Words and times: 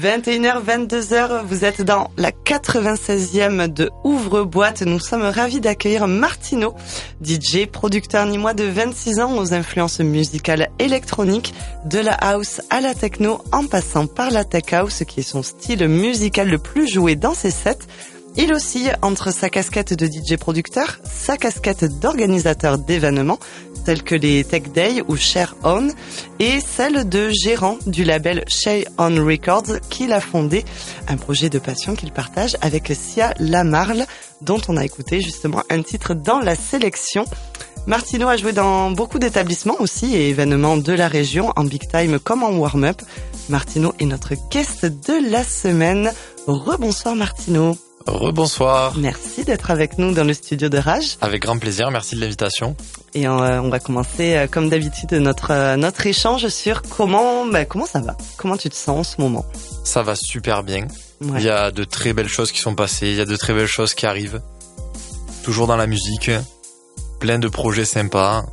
21h, 0.00 0.64
22h, 0.64 1.44
vous 1.46 1.64
êtes 1.64 1.82
dans 1.82 2.10
la 2.16 2.32
96e 2.32 3.72
de 3.72 3.90
Ouvre-Boîte. 4.02 4.82
Nous 4.82 4.98
sommes 4.98 5.22
ravis 5.22 5.60
d'accueillir 5.60 6.08
Martino, 6.08 6.74
DJ, 7.22 7.66
producteur 7.66 8.26
nîmois 8.26 8.54
de 8.54 8.64
26 8.64 9.20
ans 9.20 9.36
aux 9.38 9.54
influences 9.54 10.00
musicales 10.00 10.68
électroniques, 10.80 11.54
de 11.84 12.00
la 12.00 12.14
house 12.14 12.60
à 12.70 12.80
la 12.80 12.94
techno, 12.94 13.40
en 13.52 13.66
passant 13.66 14.06
par 14.06 14.30
la 14.30 14.44
tech 14.44 14.72
house 14.72 15.04
qui 15.06 15.20
est 15.20 15.22
son 15.24 15.42
style 15.42 15.86
musical 15.86 16.48
le 16.48 16.58
plus 16.58 16.88
joué 16.88 17.14
dans 17.14 17.34
ses 17.34 17.52
sets. 17.52 17.78
Il 18.36 18.52
oscille 18.52 18.96
entre 19.00 19.32
sa 19.32 19.48
casquette 19.48 19.94
de 19.94 20.06
DJ 20.06 20.36
producteur, 20.36 20.98
sa 21.04 21.36
casquette 21.36 21.84
d'organisateur 22.00 22.78
d'événements, 22.78 23.38
tels 23.84 24.02
que 24.02 24.14
les 24.14 24.44
Tech 24.44 24.64
Day 24.72 25.02
ou 25.08 25.16
Share 25.16 25.54
On, 25.62 25.88
et 26.38 26.60
celle 26.60 27.08
de 27.08 27.30
gérant 27.30 27.78
du 27.86 28.04
label 28.04 28.44
Shay 28.48 28.86
On 28.98 29.24
Records 29.24 29.80
qu'il 29.90 30.12
a 30.12 30.20
fondé, 30.20 30.64
un 31.08 31.16
projet 31.16 31.50
de 31.50 31.58
passion 31.58 31.94
qu'il 31.94 32.12
partage 32.12 32.56
avec 32.60 32.92
Sia 32.94 33.34
Lamarle, 33.38 34.06
dont 34.40 34.60
on 34.68 34.76
a 34.76 34.84
écouté 34.84 35.20
justement 35.20 35.62
un 35.70 35.82
titre 35.82 36.14
dans 36.14 36.40
la 36.40 36.56
sélection. 36.56 37.24
Martino 37.86 38.28
a 38.28 38.36
joué 38.36 38.52
dans 38.52 38.90
beaucoup 38.90 39.18
d'établissements 39.18 39.76
aussi 39.78 40.14
et 40.16 40.30
événements 40.30 40.78
de 40.78 40.92
la 40.92 41.06
région, 41.06 41.52
en 41.56 41.64
big 41.64 41.86
time 41.88 42.18
comme 42.18 42.42
en 42.42 42.52
warm-up. 42.52 43.02
Martino 43.50 43.92
est 43.98 44.06
notre 44.06 44.34
guest 44.50 44.86
de 44.86 45.30
la 45.30 45.44
semaine. 45.44 46.10
Rebonsoir 46.46 47.14
Martino. 47.14 47.76
Rebonsoir. 48.06 48.94
Merci 48.98 49.44
d'être 49.44 49.70
avec 49.70 49.98
nous 49.98 50.12
dans 50.12 50.24
le 50.24 50.34
studio 50.34 50.68
de 50.68 50.76
Rage. 50.78 51.16
Avec 51.20 51.42
grand 51.42 51.58
plaisir, 51.58 51.90
merci 51.90 52.16
de 52.16 52.20
l'invitation. 52.20 52.76
Et 53.14 53.26
euh, 53.26 53.62
on 53.62 53.70
va 53.70 53.78
commencer 53.78 54.36
euh, 54.36 54.46
comme 54.46 54.68
d'habitude 54.68 55.12
notre 55.12 55.52
euh, 55.52 55.76
notre 55.76 56.06
échange 56.06 56.48
sur 56.48 56.82
comment 56.82 57.46
bah, 57.46 57.64
comment 57.64 57.86
ça 57.86 58.00
va, 58.00 58.16
comment 58.36 58.56
tu 58.56 58.68
te 58.68 58.74
sens 58.74 58.98
en 58.98 59.04
ce 59.04 59.20
moment? 59.20 59.46
Ça 59.84 60.02
va 60.02 60.16
super 60.16 60.62
bien. 60.62 60.86
Ouais. 61.22 61.38
Il 61.38 61.44
y 61.44 61.50
a 61.50 61.70
de 61.70 61.84
très 61.84 62.12
belles 62.12 62.28
choses 62.28 62.52
qui 62.52 62.60
sont 62.60 62.74
passées, 62.74 63.08
il 63.08 63.16
y 63.16 63.20
a 63.20 63.24
de 63.24 63.36
très 63.36 63.54
belles 63.54 63.66
choses 63.66 63.94
qui 63.94 64.04
arrivent. 64.04 64.42
Toujours 65.42 65.66
dans 65.66 65.76
la 65.76 65.86
musique, 65.86 66.30
plein 67.20 67.38
de 67.38 67.48
projets 67.48 67.84
sympas. 67.84 68.44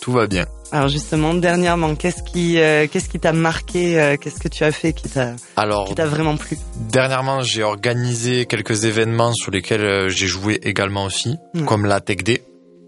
Tout 0.00 0.12
va 0.12 0.26
bien. 0.26 0.46
Alors 0.70 0.88
justement, 0.88 1.32
dernièrement, 1.32 1.94
qu'est-ce 1.94 2.22
qui, 2.22 2.58
euh, 2.60 2.86
qu'est-ce 2.90 3.08
qui 3.08 3.18
t'a 3.18 3.32
marqué 3.32 3.98
euh, 3.98 4.16
Qu'est-ce 4.16 4.38
que 4.38 4.48
tu 4.48 4.64
as 4.64 4.72
fait 4.72 4.92
qui 4.92 5.08
t'a, 5.08 5.34
qui 5.86 5.94
t'a 5.94 6.06
vraiment 6.06 6.36
plu? 6.36 6.58
Dernièrement, 6.90 7.42
j'ai 7.42 7.62
organisé 7.62 8.44
quelques 8.44 8.84
événements 8.84 9.32
sur 9.32 9.50
lesquels 9.50 9.84
euh, 9.84 10.08
j'ai 10.10 10.26
joué 10.26 10.58
également 10.62 11.04
aussi, 11.04 11.36
ouais. 11.54 11.62
comme 11.62 11.86
la 11.86 12.00
Tech 12.00 12.18
Day, 12.18 12.42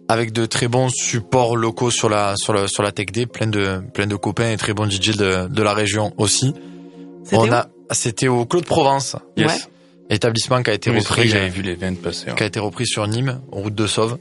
avec 0.09 0.33
de 0.33 0.45
très 0.45 0.69
bons 0.69 0.91
supports 0.91 1.57
locaux 1.57 1.91
sur 1.91 2.11
la 2.11 2.35
sur 2.37 2.53
la 2.53 2.69
sur 2.69 2.83
la 2.83 2.93
Tech 2.93 3.07
Day, 3.07 3.25
plein 3.25 3.47
de 3.47 3.81
plein 3.95 4.07
de 4.07 4.17
copains 4.17 4.51
et 4.51 4.59
très 4.59 4.75
bons 4.75 4.89
DJ 4.91 5.17
de 5.17 5.49
de 5.49 5.63
la 5.63 5.73
région 5.73 6.13
aussi. 6.19 6.53
C'était 7.25 7.37
On 7.37 7.51
a, 7.51 7.69
c'était 7.93 8.29
au 8.29 8.45
Clos 8.45 8.61
de 8.61 8.67
Provence. 8.67 9.17
Yes. 9.37 9.47
Ouais. 9.47 9.59
Établissement 10.11 10.63
qui 10.63 10.71
a 10.71 10.75
été 10.75 10.91
oui, 10.91 10.99
repris. 10.99 11.29
J'avais 11.29 11.49
vu 11.49 11.63
l'événement 11.63 12.01
passer. 12.03 12.27
Qui 12.37 12.43
a 12.43 12.47
été 12.47 12.59
repris 12.59 12.87
sur 12.87 13.07
Nîmes, 13.07 13.41
route 13.53 13.75
de 13.75 13.87
Sauve. 13.87 14.19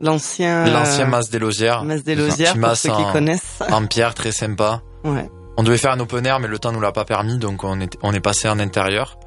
L'ancien. 0.00 0.66
L'ancien 0.66 1.06
Mas 1.06 1.30
des 1.30 1.38
Losières. 1.38 1.84
Mas 1.84 2.02
des 2.02 2.14
Losières, 2.14 2.58
pour 2.58 2.76
ceux 2.76 2.90
qui 2.90 3.12
connaissent. 3.12 3.62
En 3.70 3.86
pierre, 3.86 4.14
très 4.14 4.32
sympa. 4.32 4.82
Ouais. 5.04 5.30
On 5.56 5.62
devait 5.62 5.78
faire 5.78 5.92
un 5.92 6.00
open 6.00 6.26
air, 6.26 6.40
mais 6.40 6.48
le 6.48 6.58
temps 6.58 6.72
nous 6.72 6.80
l'a 6.80 6.92
pas 6.92 7.04
permis, 7.04 7.38
donc 7.38 7.62
on 7.62 7.80
est, 7.80 7.96
on 8.02 8.12
est 8.12 8.20
passé 8.20 8.48
en 8.48 8.58
intérieur. 8.58 9.18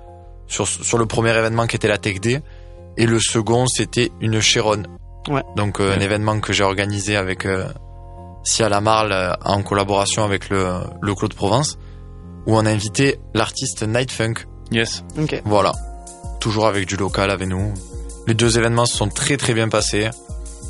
Sur, 0.48 0.68
sur 0.68 0.98
le 0.98 1.06
premier 1.06 1.36
événement 1.38 1.68
qui 1.68 1.76
était 1.76 1.88
la 1.88 1.98
Tech 1.98 2.20
Day. 2.22 2.42
Et 2.96 3.06
le 3.06 3.20
second, 3.20 3.68
c'était 3.68 4.12
une. 4.22 4.36
Ouais. 5.30 5.44
Donc, 5.56 5.80
euh, 5.80 5.90
ouais. 5.90 5.96
un 5.96 6.00
événement 6.00 6.40
que 6.40 6.54
j'ai 6.54 6.64
organisé 6.64 7.16
avec, 7.16 7.46
euh, 7.46 7.68
Sia 8.44 8.70
Lamarle, 8.70 9.12
euh, 9.12 9.34
en 9.44 9.62
collaboration 9.62 10.24
avec 10.24 10.50
le, 10.50 10.80
le 11.02 11.16
Clos 11.16 11.28
de 11.28 11.34
Provence, 11.34 11.78
où 12.46 12.56
on 12.56 12.66
a 12.66 12.72
invité 12.72 13.20
l'artiste 13.34 13.84
Night 13.86 14.10
Funk. 14.10 14.36
Yes. 14.72 15.04
Ok. 15.20 15.42
Voilà. 15.44 15.74
Toujours 16.40 16.66
avec 16.66 16.88
du 16.88 16.96
local 16.96 17.30
avec 17.30 17.48
nous. 17.48 17.74
Les 18.26 18.34
deux 18.34 18.58
événements 18.58 18.86
se 18.86 18.96
sont 18.96 19.10
très 19.10 19.36
très 19.38 19.54
bien 19.54 19.68
passés 19.68 20.10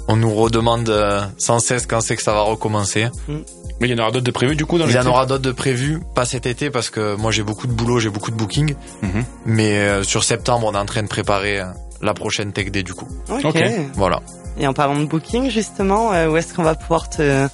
on 0.07 0.15
nous 0.15 0.33
redemande 0.33 0.89
euh, 0.89 1.21
sans 1.37 1.59
cesse 1.59 1.85
quand 1.85 2.01
c'est 2.01 2.15
que 2.15 2.23
ça 2.23 2.33
va 2.33 2.41
recommencer. 2.41 3.07
Mm. 3.27 3.33
Mais 3.79 3.87
il 3.87 3.91
y 3.91 3.93
en 3.93 4.01
aura 4.01 4.11
d'autres 4.11 4.25
de 4.25 4.31
prévus 4.31 4.55
du 4.55 4.65
coup 4.65 4.77
dans 4.79 4.87
Il 4.87 4.93
y 4.93 4.97
en 4.97 5.05
aura 5.05 5.25
d'autres 5.27 5.43
de 5.43 5.51
prévus, 5.51 5.99
pas 6.15 6.25
cet 6.25 6.45
été 6.47 6.71
parce 6.71 6.89
que 6.89 7.15
moi 7.15 7.31
j'ai 7.31 7.43
beaucoup 7.43 7.67
de 7.67 7.73
boulot, 7.73 7.99
j'ai 7.99 8.09
beaucoup 8.09 8.31
de 8.31 8.35
booking. 8.35 8.73
Mm 9.01 9.07
-hmm. 9.07 9.23
Mais 9.45 9.77
euh, 9.77 10.03
sur 10.03 10.23
septembre, 10.23 10.67
on 10.69 10.73
est 10.73 10.79
en 10.79 10.85
train 10.85 11.03
de 11.03 11.07
préparer 11.07 11.59
euh, 11.59 11.65
la 12.01 12.13
prochaine 12.13 12.53
Tech 12.53 12.71
Day 12.71 12.83
du 12.83 12.93
coup. 12.93 13.07
Ok. 13.29 13.45
okay. 13.45 13.87
Voilà. 13.93 14.19
Et 14.59 14.65
en 14.67 14.73
parlant 14.73 14.99
de 14.99 15.05
booking 15.05 15.51
justement, 15.51 16.09
où 16.29 16.35
est-ce 16.37 16.53
qu'on 16.55 16.63
va 16.63 16.73
pouvoir 16.73 17.07
te, 17.09 17.47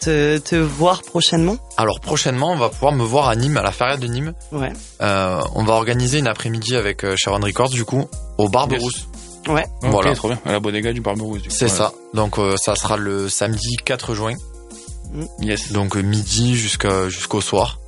te, 0.00 0.36
te 0.38 0.56
voir 0.56 1.00
prochainement? 1.02 1.56
Alors 1.78 1.98
prochainement, 2.00 2.50
on 2.52 2.58
va 2.58 2.68
pouvoir 2.68 2.92
me 2.92 3.04
voir 3.04 3.28
à 3.32 3.34
Nîmes, 3.36 3.56
à 3.56 3.62
la 3.62 3.72
Feria 3.72 3.96
de 3.96 4.06
Nîmes. 4.06 4.34
Ouais. 4.52 4.72
Euh, 5.00 5.40
on 5.54 5.64
va 5.64 5.72
organiser 5.82 6.18
une 6.18 6.28
après-midi 6.28 6.76
avec 6.76 6.96
Sharon 7.16 7.40
Records 7.40 7.70
du 7.70 7.84
coup 7.86 8.04
au 8.36 8.48
Barberousse. 8.50 9.08
Yes. 9.46 9.54
Ouais. 9.54 9.64
Okay, 9.82 9.90
voilà. 9.90 10.14
trop 10.14 10.28
bien. 10.28 10.38
À 10.44 10.52
la 10.52 10.60
Bodega 10.60 10.92
du 10.92 11.00
Barberousse. 11.00 11.42
C'est 11.48 11.64
ouais. 11.64 11.70
ça. 11.70 11.92
Donc 12.14 12.38
euh, 12.38 12.56
ça 12.56 12.74
sera 12.74 12.96
le 12.96 13.28
samedi 13.28 13.76
4 13.84 14.14
juin. 14.14 14.34
Mm. 15.12 15.24
Yes. 15.40 15.72
Donc 15.72 15.96
euh, 15.96 16.02
midi 16.02 16.56
jusqu'à 16.56 17.08
jusqu'au 17.08 17.40
soir 17.40 17.78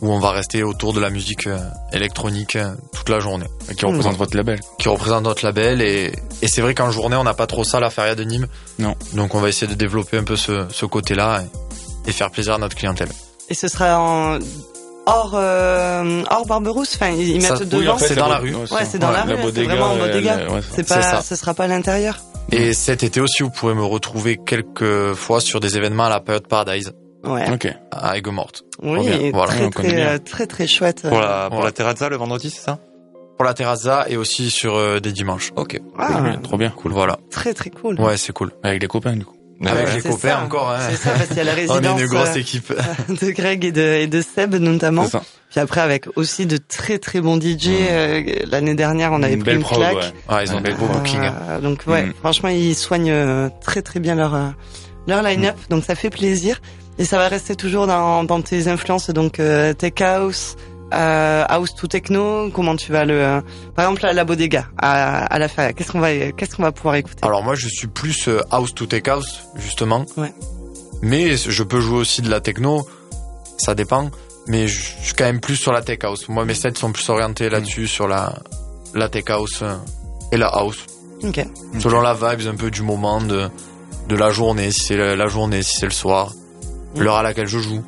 où 0.00 0.10
on 0.10 0.18
va 0.18 0.30
rester 0.30 0.62
autour 0.62 0.94
de 0.94 1.00
la 1.00 1.10
musique 1.10 1.46
euh, 1.46 1.58
électronique 1.92 2.56
toute 2.94 3.08
la 3.10 3.20
journée. 3.20 3.46
Et 3.70 3.74
qui 3.74 3.84
représente 3.84 4.14
mmh. 4.14 4.16
votre 4.16 4.36
label. 4.36 4.60
Qui 4.78 4.88
représente 4.88 5.24
notre 5.24 5.44
label 5.44 5.82
et, 5.82 6.12
et 6.40 6.48
c'est 6.48 6.62
vrai 6.62 6.74
qu'en 6.74 6.90
journée 6.90 7.16
on 7.16 7.24
n'a 7.24 7.34
pas 7.34 7.46
trop 7.46 7.64
ça 7.64 7.80
la 7.80 7.90
feria 7.90 8.14
de 8.14 8.24
Nîmes. 8.24 8.46
Non. 8.78 8.94
Donc 9.12 9.34
on 9.34 9.40
va 9.40 9.50
essayer 9.50 9.66
de 9.66 9.74
développer 9.74 10.16
un 10.16 10.24
peu 10.24 10.36
ce, 10.36 10.66
ce 10.70 10.86
côté-là 10.86 11.42
et, 11.42 12.08
et, 12.08 12.12
faire 12.12 12.30
plaisir 12.30 12.54
à 12.54 12.58
notre 12.58 12.76
clientèle. 12.76 13.10
Et 13.50 13.54
ce 13.54 13.68
sera 13.68 14.00
en 14.00 14.38
hors 15.06 15.32
euh, 15.34 16.22
hors 16.30 16.46
Barberousse 16.46 16.94
enfin 16.94 17.10
ils 17.10 17.34
mettent 17.40 17.56
ça, 17.56 17.64
devant. 17.64 17.78
oui, 17.78 17.88
en 17.88 17.98
fait, 17.98 18.08
c'est 18.08 18.14
dans 18.16 18.28
la 18.28 18.38
rue. 18.38 18.54
ouais 18.54 18.66
c'est 18.84 18.98
dans 18.98 19.08
ouais, 19.08 19.14
la, 19.14 19.24
la 19.24 19.42
rue 19.42 19.52
c'est 19.54 19.64
vraiment 19.64 19.86
en 19.92 19.96
bodega. 19.96 20.38
c'est 20.74 20.86
pas 20.88 21.22
ce 21.22 21.36
sera 21.36 21.54
pas 21.54 21.64
à 21.64 21.68
l'intérieur. 21.68 22.18
Et 22.52 22.74
cet 22.74 23.02
été 23.02 23.20
aussi 23.20 23.42
vous 23.42 23.50
pourrez 23.50 23.74
me 23.74 23.84
retrouver 23.84 24.36
quelques 24.36 25.14
fois 25.14 25.40
sur 25.40 25.60
des 25.60 25.76
événements 25.76 26.04
à 26.04 26.08
la 26.10 26.20
période 26.20 26.46
Paradise. 26.46 26.92
Ouais. 27.24 27.50
Ok. 27.52 27.68
À 27.90 28.16
Aigues-Mortes 28.16 28.64
oui 28.82 29.30
voilà. 29.32 29.52
très 29.52 29.70
très, 29.70 30.18
très, 30.20 30.46
très 30.46 30.66
chouette. 30.66 31.02
Pour 31.08 31.20
la 31.20 31.48
pour 31.50 31.62
la 31.62 31.70
terrazza 31.72 32.08
le 32.08 32.16
vendredi 32.16 32.50
c'est 32.50 32.62
ça? 32.62 32.78
Pour 33.36 33.44
la 33.44 33.54
terrazza 33.54 34.04
et 34.08 34.16
aussi 34.18 34.50
sur 34.50 34.76
euh, 34.76 35.00
des 35.00 35.12
dimanches. 35.12 35.52
Ok. 35.56 35.80
Ah, 35.98 36.08
cool. 36.20 36.42
trop 36.42 36.56
bien. 36.58 36.70
Cool. 36.70 36.92
Voilà. 36.92 37.18
Très 37.30 37.54
très 37.54 37.70
cool. 37.70 37.98
Ouais 38.00 38.16
c'est 38.16 38.32
cool. 38.32 38.52
Avec 38.62 38.82
les 38.82 38.88
copains 38.88 39.16
du 39.16 39.24
coup 39.24 39.34
avec 39.66 39.86
ouais, 39.86 39.94
les 39.96 40.02
copains 40.02 40.28
ça. 40.28 40.42
encore, 40.42 40.70
hein. 40.70 40.78
C'est 40.90 40.96
ça, 40.96 41.10
parce 41.10 41.28
qu'il 41.28 41.36
y 41.36 41.40
a 41.40 41.44
la 41.44 41.54
résidence. 41.54 41.78
On 41.94 41.98
est 41.98 42.02
une 42.02 42.06
grosse 42.06 42.36
équipe. 42.36 42.72
De 43.08 43.30
Greg 43.30 43.64
et 43.64 43.72
de, 43.72 43.80
et 43.80 44.06
de 44.06 44.22
Seb, 44.22 44.54
notamment. 44.54 45.06
Ça. 45.06 45.22
Puis 45.50 45.60
après, 45.60 45.80
avec 45.80 46.06
aussi 46.16 46.46
de 46.46 46.56
très 46.56 46.98
très 46.98 47.20
bons 47.20 47.40
DJ. 47.40 47.68
Mmh. 47.68 47.70
Euh, 47.90 48.22
L'année 48.50 48.74
dernière, 48.74 49.12
on 49.12 49.22
avait 49.22 49.34
une 49.34 49.42
pris 49.42 49.54
une 49.54 49.62
prog, 49.62 49.78
claque. 49.78 49.94
Ouais. 49.94 50.12
Ah, 50.28 50.42
ils 50.42 50.54
ont 50.54 50.60
des 50.60 50.72
beaux 50.72 50.86
euh, 50.86 50.94
bookings. 50.94 51.30
Donc 51.62 51.82
ouais, 51.86 52.06
mmh. 52.06 52.14
franchement, 52.20 52.48
ils 52.48 52.74
soignent 52.74 53.10
euh, 53.10 53.48
très 53.60 53.82
très 53.82 54.00
bien 54.00 54.14
leur, 54.14 54.38
leur 55.06 55.22
line-up. 55.22 55.56
Mmh. 55.56 55.70
Donc 55.70 55.84
ça 55.84 55.94
fait 55.94 56.10
plaisir. 56.10 56.60
Et 57.00 57.04
ça 57.06 57.16
va 57.16 57.28
rester 57.28 57.56
toujours 57.56 57.86
dans, 57.86 58.24
dans 58.24 58.42
tes 58.42 58.68
influences, 58.68 59.08
donc 59.08 59.40
euh, 59.40 59.72
Tech 59.72 59.94
House, 60.02 60.56
euh, 60.92 61.44
house 61.48 61.74
to 61.74 61.86
techno 61.86 62.50
comment 62.50 62.76
tu 62.76 62.92
vas 62.92 63.04
le 63.04 63.14
euh, 63.14 63.40
par 63.74 63.84
exemple 63.84 64.06
à 64.06 64.12
la 64.12 64.24
bodega 64.24 64.66
à, 64.78 65.24
à 65.24 65.38
la 65.38 65.48
feria 65.48 65.72
qu'est-ce 65.72 65.92
qu'on 65.92 66.00
va 66.00 66.32
qu'est-ce 66.32 66.56
qu'on 66.56 66.62
va 66.62 66.72
pouvoir 66.72 66.96
écouter? 66.96 67.18
Alors 67.22 67.42
moi 67.42 67.54
je 67.54 67.68
suis 67.68 67.86
plus 67.86 68.28
euh, 68.28 68.40
house 68.50 68.74
to 68.74 68.86
tech 68.86 69.06
house 69.06 69.42
justement 69.56 70.04
ouais. 70.16 70.32
mais 71.02 71.36
je 71.36 71.62
peux 71.62 71.80
jouer 71.80 71.98
aussi 71.98 72.22
de 72.22 72.30
la 72.30 72.40
techno 72.40 72.86
ça 73.58 73.74
dépend 73.74 74.10
mais 74.48 74.66
je 74.66 74.80
suis 74.80 75.14
quand 75.14 75.24
même 75.24 75.40
plus 75.40 75.56
sur 75.56 75.72
la 75.72 75.82
tech 75.82 75.98
house 76.02 76.28
moi 76.28 76.44
mes 76.44 76.54
sets 76.54 76.74
sont 76.74 76.92
plus 76.92 77.08
orientés 77.08 77.48
là-dessus 77.48 77.82
mmh. 77.84 77.88
sur 77.88 78.08
la 78.08 78.34
la 78.94 79.08
tech 79.08 79.24
house 79.28 79.62
et 80.32 80.36
la 80.36 80.48
house 80.48 80.86
okay. 81.22 81.44
selon 81.78 82.00
la 82.00 82.14
vibe 82.14 82.48
un 82.48 82.56
peu 82.56 82.70
du 82.70 82.82
moment 82.82 83.20
de 83.20 83.48
de 84.08 84.16
la 84.16 84.30
journée 84.30 84.72
si 84.72 84.80
c'est 84.80 84.96
la 84.96 85.26
journée 85.26 85.62
si 85.62 85.76
c'est 85.78 85.86
le 85.86 85.92
soir 85.92 86.32
mmh. 86.96 87.02
l'heure 87.02 87.16
à 87.16 87.22
laquelle 87.22 87.46
je 87.46 87.58
joue 87.58 87.84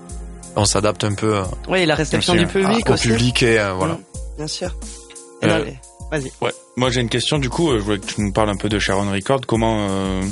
on 0.57 0.65
s'adapte 0.65 1.05
un 1.05 1.15
peu 1.15 1.41
oui 1.69 1.87
la 1.87 1.95
réception 1.95 2.35
du 2.35 2.47
public 2.47 2.89
au 2.89 2.93
aussi. 2.95 3.09
public 3.09 3.43
et 3.43 3.59
euh, 3.59 3.73
voilà. 3.73 3.95
Mmh, 3.95 4.01
bien 4.39 4.47
sûr. 4.47 4.75
Euh, 5.45 5.65
vas-y. 6.11 6.31
ouais. 6.41 6.53
Moi 6.77 6.91
j'ai 6.91 7.01
une 7.01 7.09
question 7.09 7.39
du 7.39 7.49
coup 7.51 7.73
je 7.73 7.79
voulais 7.83 7.99
que 7.99 8.07
tu 8.07 8.21
nous 8.21 8.33
parles 8.33 8.51
un 8.51 8.57
peu 8.57 8.69
de 8.69 8.79
Sharon 8.79 9.11
Record 9.11 9.41
comment 9.47 9.89
euh, 9.91 10.23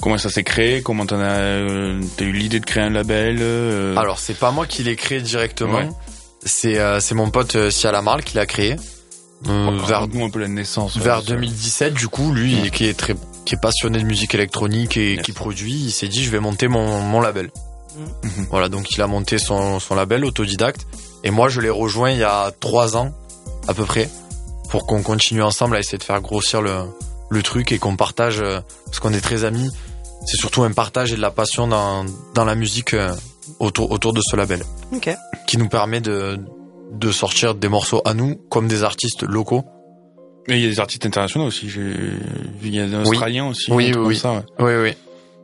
comment 0.00 0.18
ça 0.18 0.28
s'est 0.30 0.44
créé? 0.44 0.82
Comment 0.82 1.06
t'en 1.06 1.20
as 1.20 1.38
euh, 1.38 2.00
t'as 2.16 2.24
eu 2.24 2.32
l'idée 2.32 2.60
de 2.60 2.66
créer 2.66 2.82
un 2.82 2.90
label 2.90 3.38
euh? 3.40 3.96
Alors 3.96 4.18
c'est 4.18 4.38
pas 4.38 4.50
moi 4.50 4.66
qui 4.66 4.82
l'ai 4.82 4.96
créé 4.96 5.20
directement. 5.20 5.78
Ouais. 5.78 5.88
c'est 6.44 6.78
euh, 6.78 7.00
c'est 7.00 7.14
mon 7.14 7.30
pote 7.30 7.70
Sia 7.70 7.92
Lamarle 7.92 8.22
qui 8.22 8.36
l'a 8.36 8.46
créé. 8.46 8.76
Euh, 9.48 9.76
vers 9.88 10.06
nous 10.06 10.24
un 10.24 10.30
peu 10.30 10.38
la 10.38 10.46
naissance 10.46 10.96
vers 10.96 11.20
2017 11.24 11.94
du 11.94 12.06
coup 12.06 12.32
lui 12.32 12.60
ouais. 12.62 12.70
qui 12.70 12.84
est 12.86 12.96
très 12.96 13.16
qui 13.44 13.56
est 13.56 13.60
passionné 13.60 13.98
de 13.98 14.04
musique 14.04 14.36
électronique 14.36 14.96
et 14.96 15.14
yes. 15.14 15.22
qui 15.24 15.32
produit 15.32 15.72
il 15.72 15.90
s'est 15.90 16.06
dit 16.06 16.22
je 16.22 16.30
vais 16.30 16.38
monter 16.38 16.68
mon 16.68 17.00
mon 17.00 17.20
label 17.20 17.50
Mmh. 17.96 18.28
Voilà, 18.50 18.68
donc 18.68 18.90
il 18.92 19.02
a 19.02 19.06
monté 19.06 19.38
son, 19.38 19.80
son 19.80 19.94
label 19.94 20.24
autodidacte. 20.24 20.86
Et 21.24 21.30
moi, 21.30 21.48
je 21.48 21.60
l'ai 21.60 21.70
rejoint 21.70 22.10
il 22.10 22.18
y 22.18 22.24
a 22.24 22.50
trois 22.58 22.96
ans, 22.96 23.12
à 23.68 23.74
peu 23.74 23.84
près, 23.84 24.08
pour 24.70 24.86
qu'on 24.86 25.02
continue 25.02 25.42
ensemble 25.42 25.76
à 25.76 25.80
essayer 25.80 25.98
de 25.98 26.02
faire 26.02 26.20
grossir 26.20 26.62
le, 26.62 26.84
le 27.30 27.42
truc 27.42 27.72
et 27.72 27.78
qu'on 27.78 27.96
partage, 27.96 28.40
euh, 28.40 28.60
parce 28.86 29.00
qu'on 29.00 29.12
est 29.12 29.20
très 29.20 29.44
amis. 29.44 29.70
C'est 30.26 30.36
surtout 30.36 30.62
un 30.62 30.72
partage 30.72 31.12
et 31.12 31.16
de 31.16 31.20
la 31.20 31.30
passion 31.30 31.66
dans, 31.66 32.04
dans 32.34 32.44
la 32.44 32.54
musique 32.54 32.94
euh, 32.94 33.12
autour, 33.58 33.90
autour 33.90 34.12
de 34.12 34.20
ce 34.22 34.36
label. 34.36 34.62
Ok. 34.92 35.10
Qui 35.46 35.58
nous 35.58 35.68
permet 35.68 36.00
de, 36.00 36.38
de 36.92 37.10
sortir 37.10 37.54
des 37.54 37.68
morceaux 37.68 38.02
à 38.04 38.14
nous 38.14 38.36
comme 38.48 38.68
des 38.68 38.84
artistes 38.84 39.22
locaux. 39.24 39.64
Mais 40.48 40.58
il 40.58 40.62
y 40.62 40.66
a 40.66 40.70
des 40.70 40.80
artistes 40.80 41.06
internationaux 41.06 41.46
aussi. 41.46 41.68
Il 42.62 42.74
y 42.74 42.80
a 42.80 42.86
des 42.86 42.96
Australiens 42.96 43.46
aussi. 43.46 43.70
Oui, 43.72 43.86
oui, 43.86 43.92
comme 43.92 44.06
oui. 44.06 44.16
ça, 44.16 44.32
ouais. 44.32 44.42
Oui, 44.58 44.72
oui. 44.76 44.94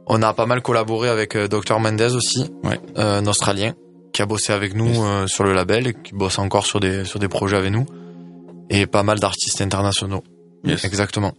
On 0.08 0.22
a 0.22 0.32
pas 0.32 0.46
mal 0.46 0.62
collaboré 0.62 1.08
avec 1.08 1.36
euh, 1.36 1.48
Dr 1.48 1.78
Mendez 1.80 2.14
aussi, 2.14 2.50
Ouais. 2.64 2.80
euh, 2.96 3.18
un 3.20 3.26
Australien, 3.26 3.74
qui 4.12 4.22
a 4.22 4.26
bossé 4.26 4.52
avec 4.52 4.74
nous 4.74 4.86
Yes. 4.88 4.98
euh, 5.00 5.26
sur 5.26 5.44
le 5.44 5.52
label 5.52 5.86
et 5.88 5.94
qui 5.94 6.14
bosse 6.14 6.38
encore 6.38 6.64
sur 6.66 6.80
des 6.80 7.04
sur 7.04 7.18
des 7.18 7.28
projets 7.28 7.56
avec 7.56 7.70
nous. 7.70 7.86
Et 8.70 8.86
pas 8.86 9.02
mal 9.02 9.18
d'artistes 9.18 9.60
internationaux. 9.60 10.22
Yes. 10.64 10.84
Exactement. 10.84 11.32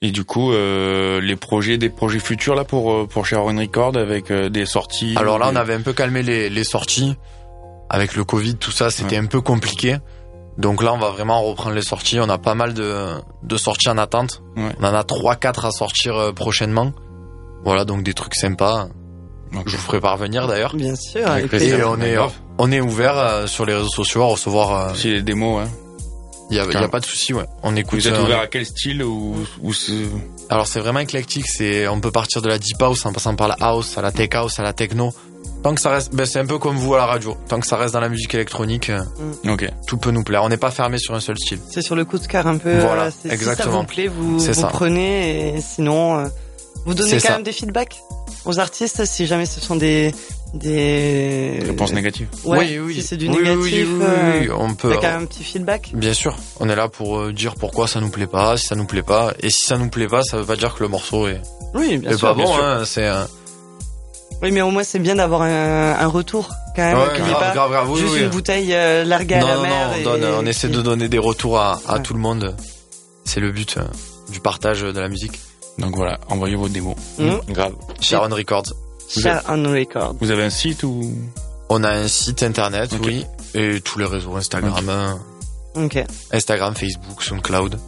Et 0.00 0.10
du 0.10 0.24
coup, 0.24 0.52
euh, 0.52 1.20
les 1.20 1.36
projets, 1.36 1.78
des 1.78 1.88
projets 1.90 2.18
futurs 2.18 2.54
là 2.56 2.64
pour 2.64 3.06
pour 3.08 3.26
Sharon 3.26 3.56
Record 3.56 3.96
avec 3.96 4.30
euh, 4.30 4.48
des 4.48 4.66
sorties. 4.66 5.14
Alors 5.16 5.38
là, 5.38 5.48
on 5.52 5.56
avait 5.56 5.74
un 5.74 5.80
peu 5.82 5.92
calmé 5.92 6.22
les, 6.22 6.50
les 6.50 6.64
sorties. 6.64 7.14
Avec 7.90 8.14
le 8.16 8.24
Covid, 8.24 8.56
tout 8.56 8.70
ça, 8.70 8.90
c'était 8.90 9.18
un 9.18 9.26
peu 9.26 9.40
compliqué. 9.42 9.98
Donc 10.56 10.82
là, 10.82 10.92
on 10.94 10.98
va 10.98 11.10
vraiment 11.10 11.42
reprendre 11.42 11.74
les 11.74 11.82
sorties. 11.82 12.18
On 12.20 12.28
a 12.30 12.38
pas 12.38 12.54
mal 12.54 12.72
de, 12.74 13.06
de 13.42 13.56
sorties 13.56 13.90
en 13.90 13.98
attente. 13.98 14.42
Ouais. 14.56 14.70
On 14.80 14.84
en 14.84 14.94
a 14.94 15.02
3-4 15.02 15.66
à 15.66 15.70
sortir 15.70 16.32
prochainement. 16.34 16.92
Voilà, 17.64 17.84
donc 17.84 18.02
des 18.02 18.14
trucs 18.14 18.34
sympas. 18.34 18.88
Ok. 19.54 19.62
Je 19.66 19.76
vous 19.76 19.82
ferai 19.82 20.00
parvenir 20.00 20.46
d'ailleurs. 20.48 20.74
Bien 20.74 20.96
sûr, 20.96 21.20
Avec 21.26 21.30
avec 21.30 21.48
plaisir. 21.48 21.78
Et 21.80 21.84
on 21.84 22.00
est, 22.00 22.16
on 22.58 22.72
est 22.72 22.80
ouvert 22.80 23.18
euh, 23.18 23.46
sur 23.46 23.66
les 23.66 23.74
réseaux 23.74 23.88
sociaux 23.90 24.22
à 24.22 24.26
recevoir. 24.26 24.88
euh, 24.90 24.94
Si 24.94 25.10
les 25.10 25.22
démos, 25.22 25.62
hein. 25.66 25.70
Il 26.50 26.56
y 26.56 26.60
a, 26.60 26.64
y 26.64 26.76
a 26.76 26.88
pas 26.88 27.00
de 27.00 27.06
souci, 27.06 27.32
ouais. 27.32 27.44
On 27.62 27.74
écoute. 27.76 27.98
Vous 28.00 28.08
êtes 28.08 28.14
euh, 28.14 28.24
ouvert 28.24 28.40
à 28.40 28.46
quel 28.46 28.66
style 28.66 29.02
ou 29.02 29.36
Alors 30.50 30.66
c'est 30.66 30.80
vraiment 30.80 30.98
éclectique. 31.00 31.46
C'est, 31.48 31.88
on 31.88 32.00
peut 32.00 32.10
partir 32.10 32.42
de 32.42 32.48
la 32.48 32.58
deep 32.58 32.80
house 32.82 33.06
en 33.06 33.12
passant 33.12 33.34
par 33.36 33.48
la 33.48 33.56
house, 33.60 33.96
à 33.96 34.02
la 34.02 34.12
tech 34.12 34.30
house, 34.34 34.58
à 34.58 34.62
la 34.62 34.72
techno. 34.72 35.14
Tant 35.62 35.74
que 35.74 35.80
ça 35.80 35.90
reste, 35.90 36.14
ben 36.14 36.26
c'est 36.26 36.40
un 36.40 36.44
peu 36.46 36.58
comme 36.58 36.76
vous 36.76 36.94
à 36.94 36.98
la 36.98 37.06
radio. 37.06 37.36
Tant 37.48 37.58
que 37.60 37.66
ça 37.66 37.76
reste 37.76 37.94
dans 37.94 38.00
la 38.00 38.08
musique 38.08 38.34
électronique, 38.34 38.90
euh, 38.90 39.00
Ok. 39.48 39.66
tout 39.86 39.96
peut 39.96 40.10
nous 40.10 40.24
plaire. 40.24 40.42
On 40.42 40.48
n'est 40.48 40.56
pas 40.56 40.70
fermé 40.72 40.98
sur 40.98 41.14
un 41.14 41.20
seul 41.20 41.38
style. 41.38 41.60
C'est 41.70 41.82
sur 41.82 41.94
le 41.94 42.04
coup 42.04 42.18
de 42.18 42.26
cœur 42.26 42.46
un 42.46 42.58
peu. 42.58 42.80
Voilà, 42.80 43.04
euh, 43.04 43.10
c'est- 43.10 43.22
Si 43.22 43.28
ça 43.28 43.34
exactement. 43.34 43.80
vous 43.80 43.86
plaît, 43.86 44.08
vous, 44.08 44.38
vous 44.40 44.52
ça. 44.52 44.66
prenez 44.66 45.56
et 45.56 45.60
sinon, 45.60 46.18
euh, 46.18 46.26
vous 46.84 46.94
donnez 46.94 47.12
quand 47.12 47.18
ça. 47.20 47.32
même 47.34 47.42
des 47.42 47.52
feedbacks 47.52 48.00
aux 48.44 48.58
artistes 48.58 49.04
si 49.04 49.26
jamais 49.26 49.46
ce 49.46 49.60
sont 49.60 49.76
des 49.76 50.12
des 50.54 51.60
Réponse 51.64 51.92
négative. 51.92 52.28
Ouais, 52.44 52.58
oui, 52.58 52.78
oui. 52.78 52.94
Si 52.96 53.02
c'est 53.02 53.16
du 53.16 53.28
Oui, 53.28 53.36
négatif, 53.38 53.88
oui, 53.90 54.04
oui, 54.40 54.48
on 54.56 54.74
peut. 54.74 54.92
quand 54.94 55.02
même 55.02 55.22
un 55.22 55.24
petit 55.26 55.44
feedback. 55.44 55.90
Bien 55.94 56.12
sûr, 56.12 56.36
on 56.60 56.68
est 56.68 56.76
là 56.76 56.88
pour 56.88 57.18
euh, 57.18 57.32
dire 57.32 57.54
pourquoi 57.54 57.88
ça 57.88 58.00
nous 58.00 58.10
plaît 58.10 58.26
pas, 58.26 58.56
si 58.58 58.66
ça 58.66 58.74
nous 58.74 58.84
plaît 58.84 59.02
pas, 59.02 59.32
et 59.40 59.48
si 59.50 59.64
ça 59.64 59.78
nous 59.78 59.88
plaît 59.88 60.08
pas, 60.08 60.22
ça 60.22 60.36
veut 60.36 60.44
pas 60.44 60.56
dire 60.56 60.74
que 60.74 60.82
le 60.82 60.88
morceau 60.90 61.26
est, 61.26 61.40
Oui, 61.74 61.96
bien 61.98 62.10
est 62.10 62.16
sûr. 62.18 62.28
pas 62.28 62.34
bien 62.34 62.44
bon. 62.44 62.52
sûr. 62.54 62.64
Hein, 62.64 62.82
c'est 62.84 63.08
Oui, 64.42 64.50
mais 64.50 64.60
au 64.60 64.70
moins 64.70 64.84
c'est 64.84 64.98
bien 64.98 65.14
d'avoir 65.14 65.42
un, 65.42 65.92
un 65.92 66.06
retour 66.06 66.50
quand 66.76 66.82
même, 66.82 66.98
ouais, 66.98 67.14
ait 67.16 67.18
grave, 67.18 67.38
pas 67.40 67.54
grave, 67.54 67.70
grave, 67.70 67.96
juste 67.98 68.16
une 68.18 68.28
bouteille 68.28 68.74
euh, 68.74 69.04
larguée 69.04 69.38
Non, 69.38 69.46
à 69.46 69.48
la 69.50 69.56
non, 69.56 69.62
mer. 69.62 69.72
non, 69.88 69.92
on, 69.94 69.96
et- 69.98 70.02
donne, 70.20 70.24
on 70.40 70.46
essaie 70.46 70.68
de 70.68 70.82
donner 70.82 71.08
des 71.08 71.18
retours 71.18 71.58
à, 71.58 71.80
à 71.86 71.94
Ouais. 71.96 72.02
tout 72.02 72.12
le 72.14 72.20
monde. 72.20 72.54
C'est 73.24 73.40
le 73.40 73.52
but 73.52 73.76
euh, 73.78 73.82
du 74.30 74.40
partage 74.40 74.82
de 74.82 74.98
la 75.00 75.08
musique. 75.08 75.38
Donc 75.78 75.96
voilà, 75.96 76.18
envoyez 76.28 76.56
vos 76.56 76.68
démos. 76.68 76.96
Mhm. 77.18 77.40
Grave. 77.48 77.74
Sharon 78.00 78.34
Records. 78.34 78.72
Share 79.08 79.42
on 79.48 79.62
record. 79.70 80.14
Vous 80.20 80.30
avez 80.30 80.44
un 80.44 80.50
site 80.50 80.82
ou? 80.84 81.02
On 81.68 81.84
a 81.84 81.90
un 81.90 82.08
site 82.08 82.42
internet, 82.42 82.90
oui, 83.02 83.24
et 83.54 83.80
tous 83.80 83.98
les 83.98 84.06
réseaux 84.06 84.36
Instagram, 84.36 84.88
euh, 84.88 85.14
Ok. 85.84 86.02
Instagram, 86.32 86.74
Facebook, 86.74 87.22
SoundCloud. 87.22 87.78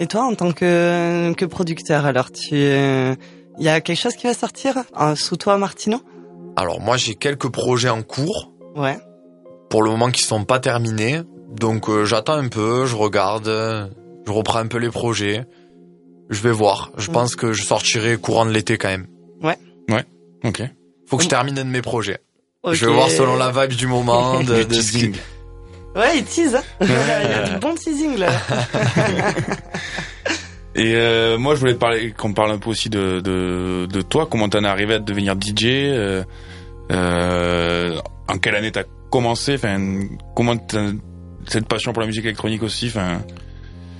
Et 0.00 0.06
toi, 0.06 0.24
en 0.24 0.34
tant 0.34 0.52
que, 0.52 1.32
que 1.36 1.44
producteur, 1.44 2.04
alors 2.06 2.30
tu, 2.32 2.54
il 2.56 3.16
y 3.58 3.68
a 3.68 3.80
quelque 3.80 3.98
chose 3.98 4.14
qui 4.16 4.26
va 4.26 4.34
sortir 4.34 4.74
euh, 5.00 5.14
sous 5.14 5.36
toi, 5.36 5.56
Martino? 5.58 6.00
Alors 6.56 6.80
moi 6.80 6.96
j'ai 6.96 7.14
quelques 7.14 7.48
projets 7.50 7.90
en 7.90 8.02
cours, 8.02 8.50
Ouais. 8.76 8.98
pour 9.68 9.82
le 9.82 9.90
moment 9.90 10.10
qui 10.10 10.22
sont 10.22 10.44
pas 10.44 10.58
terminés, 10.58 11.20
donc 11.52 11.88
euh, 11.88 12.04
j'attends 12.04 12.34
un 12.34 12.48
peu, 12.48 12.86
je 12.86 12.96
regarde, 12.96 13.46
euh, 13.48 13.86
je 14.26 14.32
reprends 14.32 14.58
un 14.60 14.66
peu 14.66 14.78
les 14.78 14.90
projets, 14.90 15.44
je 16.30 16.40
vais 16.42 16.52
voir. 16.52 16.90
Je 16.96 17.08
Mhm. 17.08 17.12
pense 17.14 17.36
que 17.36 17.52
je 17.52 17.62
sortirai 17.62 18.16
courant 18.16 18.46
de 18.46 18.50
l'été 18.52 18.78
quand 18.78 18.88
même. 18.88 19.06
Ok. 20.42 20.62
Faut 21.06 21.16
que 21.18 21.22
je 21.22 21.26
Mhm. 21.26 21.30
termine 21.30 21.58
un 21.58 21.64
de 21.66 21.70
mes 21.70 21.82
projets. 21.82 22.20
Je 22.72 22.86
vais 22.86 22.92
voir 22.92 23.10
selon 23.10 23.36
la 23.36 23.50
vibe 23.50 23.76
du 23.76 23.86
moment, 23.86 24.40
de, 24.42 24.62
Du 24.62 24.66
de 24.66 24.74
ce 24.80 24.92
qui- 24.92 24.98
teasing. 24.98 25.16
Ouais, 25.94 26.16
il 26.18 26.24
tease. 26.24 26.54
Hein 26.54 26.62
il 26.80 26.88
y 26.88 27.34
a 27.34 27.42
du 27.48 27.58
bon 27.58 27.74
teasing 27.74 28.16
là. 28.16 28.30
Et 30.76 30.94
euh, 30.94 31.36
moi, 31.36 31.54
je 31.56 31.60
voulais 31.60 31.74
te 31.74 31.78
parler, 31.78 32.12
qu'on 32.16 32.32
parle 32.32 32.52
un 32.52 32.58
peu 32.58 32.70
aussi 32.70 32.88
de 32.88 33.20
de, 33.20 33.86
de 33.92 34.02
toi. 34.02 34.26
Comment 34.30 34.48
t'en 34.48 34.62
es 34.64 34.68
arrivé 34.68 34.94
à 34.94 34.98
devenir 35.00 35.34
DJ 35.34 35.64
euh, 35.66 36.22
euh, 36.92 37.98
En 38.28 38.38
quelle 38.38 38.54
année 38.54 38.70
t'as 38.70 38.84
commencé? 39.10 39.54
Enfin, 39.54 40.00
comment 40.36 40.56
t'as 40.56 40.92
cette 41.48 41.66
passion 41.66 41.92
pour 41.92 42.00
la 42.02 42.06
musique 42.06 42.24
électronique 42.24 42.62
aussi 42.62 42.86
Enfin, 42.86 43.20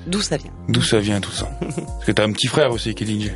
D'où 0.06 0.20
ça 0.23 0.37
vient 0.37 0.50
d'où 0.69 0.82
ça 0.82 0.99
vient 0.99 1.20
tout 1.20 1.31
ça 1.32 1.47
Parce 1.61 2.05
que 2.06 2.12
t'as 2.12 2.25
un 2.25 2.32
petit 2.32 2.47
frère 2.47 2.70
aussi 2.73 2.94
qui 2.94 3.05
est 3.05 3.06
DJ. 3.06 3.32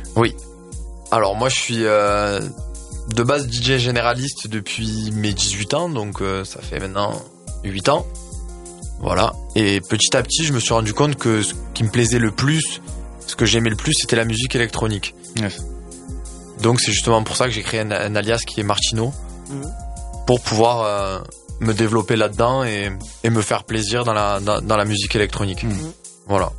Alors 1.11 1.35
moi 1.35 1.49
je 1.49 1.55
suis 1.55 1.85
euh, 1.85 2.39
de 3.13 3.23
base 3.23 3.47
DJ 3.49 3.77
généraliste 3.77 4.47
depuis 4.47 5.11
mes 5.13 5.33
18 5.33 5.73
ans, 5.75 5.89
donc 5.89 6.21
euh, 6.21 6.43
ça 6.43 6.61
fait 6.61 6.79
maintenant 6.79 7.13
8 7.63 7.89
ans. 7.89 8.05
Voilà. 8.99 9.33
Et 9.55 9.81
petit 9.81 10.15
à 10.17 10.23
petit 10.23 10.43
je 10.45 10.53
me 10.53 10.59
suis 10.59 10.73
rendu 10.73 10.93
compte 10.93 11.15
que 11.17 11.41
ce 11.43 11.53
qui 11.73 11.83
me 11.83 11.89
plaisait 11.89 12.19
le 12.19 12.31
plus, 12.31 12.81
ce 13.27 13.35
que 13.35 13.45
j'aimais 13.45 13.69
le 13.69 13.75
plus, 13.75 13.93
c'était 13.93 14.15
la 14.15 14.25
musique 14.25 14.55
électronique. 14.55 15.13
Yes. 15.37 15.63
Donc 16.61 16.79
c'est 16.81 16.91
justement 16.91 17.21
pour 17.23 17.35
ça 17.35 17.45
que 17.45 17.51
j'ai 17.51 17.61
créé 17.61 17.81
un, 17.81 17.91
un 17.91 18.15
alias 18.15 18.39
qui 18.47 18.59
est 18.59 18.63
Martino, 18.63 19.13
Mhm. 19.49 19.71
pour 20.25 20.41
pouvoir 20.41 20.81
euh, 20.81 21.19
me 21.59 21.71
développer 21.73 22.15
là-dedans 22.15 22.63
et, 22.63 22.89
et 23.23 23.29
me 23.29 23.43
faire 23.43 23.63
plaisir 23.63 24.03
dans 24.03 24.13
la, 24.13 24.39
dans, 24.39 24.59
dans 24.59 24.75
la 24.75 24.85
musique 24.85 25.15
électronique. 25.15 25.63
Mhm. 25.63 25.91
Voilà. 26.27 26.51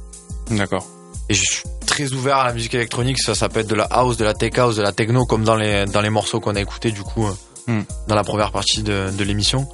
D'accord. 0.51 0.87
Et 1.29 1.35
je 1.35 1.43
suis 1.43 1.63
très 1.87 2.13
ouvert 2.13 2.37
à 2.37 2.45
la 2.47 2.53
musique 2.53 2.75
électronique, 2.75 3.19
ça, 3.19 3.35
ça 3.35 3.49
peut 3.49 3.61
être 3.61 3.67
de 3.69 3.75
la 3.75 3.85
house, 3.85 4.17
de 4.17 4.25
la 4.25 4.35
tech 4.35 4.53
house, 4.59 4.77
de 4.77 4.83
la 4.83 4.93
techno, 4.93 5.25
comme 5.27 5.43
dans 5.45 5.57
les, 5.57 5.87
dans 5.87 6.01
les 6.01 6.11
morceaux 6.11 6.39
qu'on 6.41 6.55
a 6.55 6.61
écoutés 6.61 6.91
du 6.93 7.03
coup 7.03 7.27
euh, 7.27 7.33
Hmm. 7.69 7.83
dans 8.07 8.15
la 8.15 8.23
première 8.23 8.53
partie 8.53 8.85
de, 8.85 9.11
de 9.11 9.25
l'émission. 9.25 9.67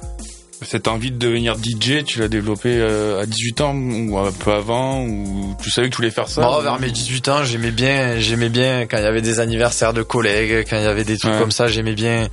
Cette 0.63 0.87
envie 0.87 1.11
de 1.11 1.17
devenir 1.17 1.55
DJ, 1.61 2.03
tu 2.03 2.17
l'as 2.19 2.27
développée 2.27 2.75
euh, 2.79 3.21
à 3.21 3.27
18 3.27 3.61
ans 3.61 3.75
ou 3.75 4.17
un 4.17 4.31
peu 4.31 4.51
avant 4.51 5.03
ou 5.03 5.55
tu 5.61 5.69
savais 5.69 5.89
que 5.89 5.93
tu 5.93 5.97
voulais 5.97 6.09
faire 6.09 6.27
ça? 6.27 6.41
Moi, 6.41 6.57
ou- 6.59 6.63
vers 6.63 6.79
mes 6.79 6.89
18 6.89 7.27
ans, 7.27 7.43
j'aimais 7.43 7.69
bien, 7.69 8.17
j'aimais 8.19 8.49
bien 8.49 8.87
quand 8.87 8.97
il 8.97 9.03
y 9.03 9.05
avait 9.05 9.21
des 9.21 9.39
anniversaires 9.39 9.93
de 9.93 10.01
collègues, 10.01 10.65
quand 10.67 10.77
il 10.77 10.81
y 10.83 10.87
avait 10.87 11.03
des 11.03 11.19
trucs 11.19 11.33
Ouais. 11.33 11.39
comme 11.39 11.51
ça, 11.51 11.67
j'aimais 11.67 11.93
bien, 11.93 12.29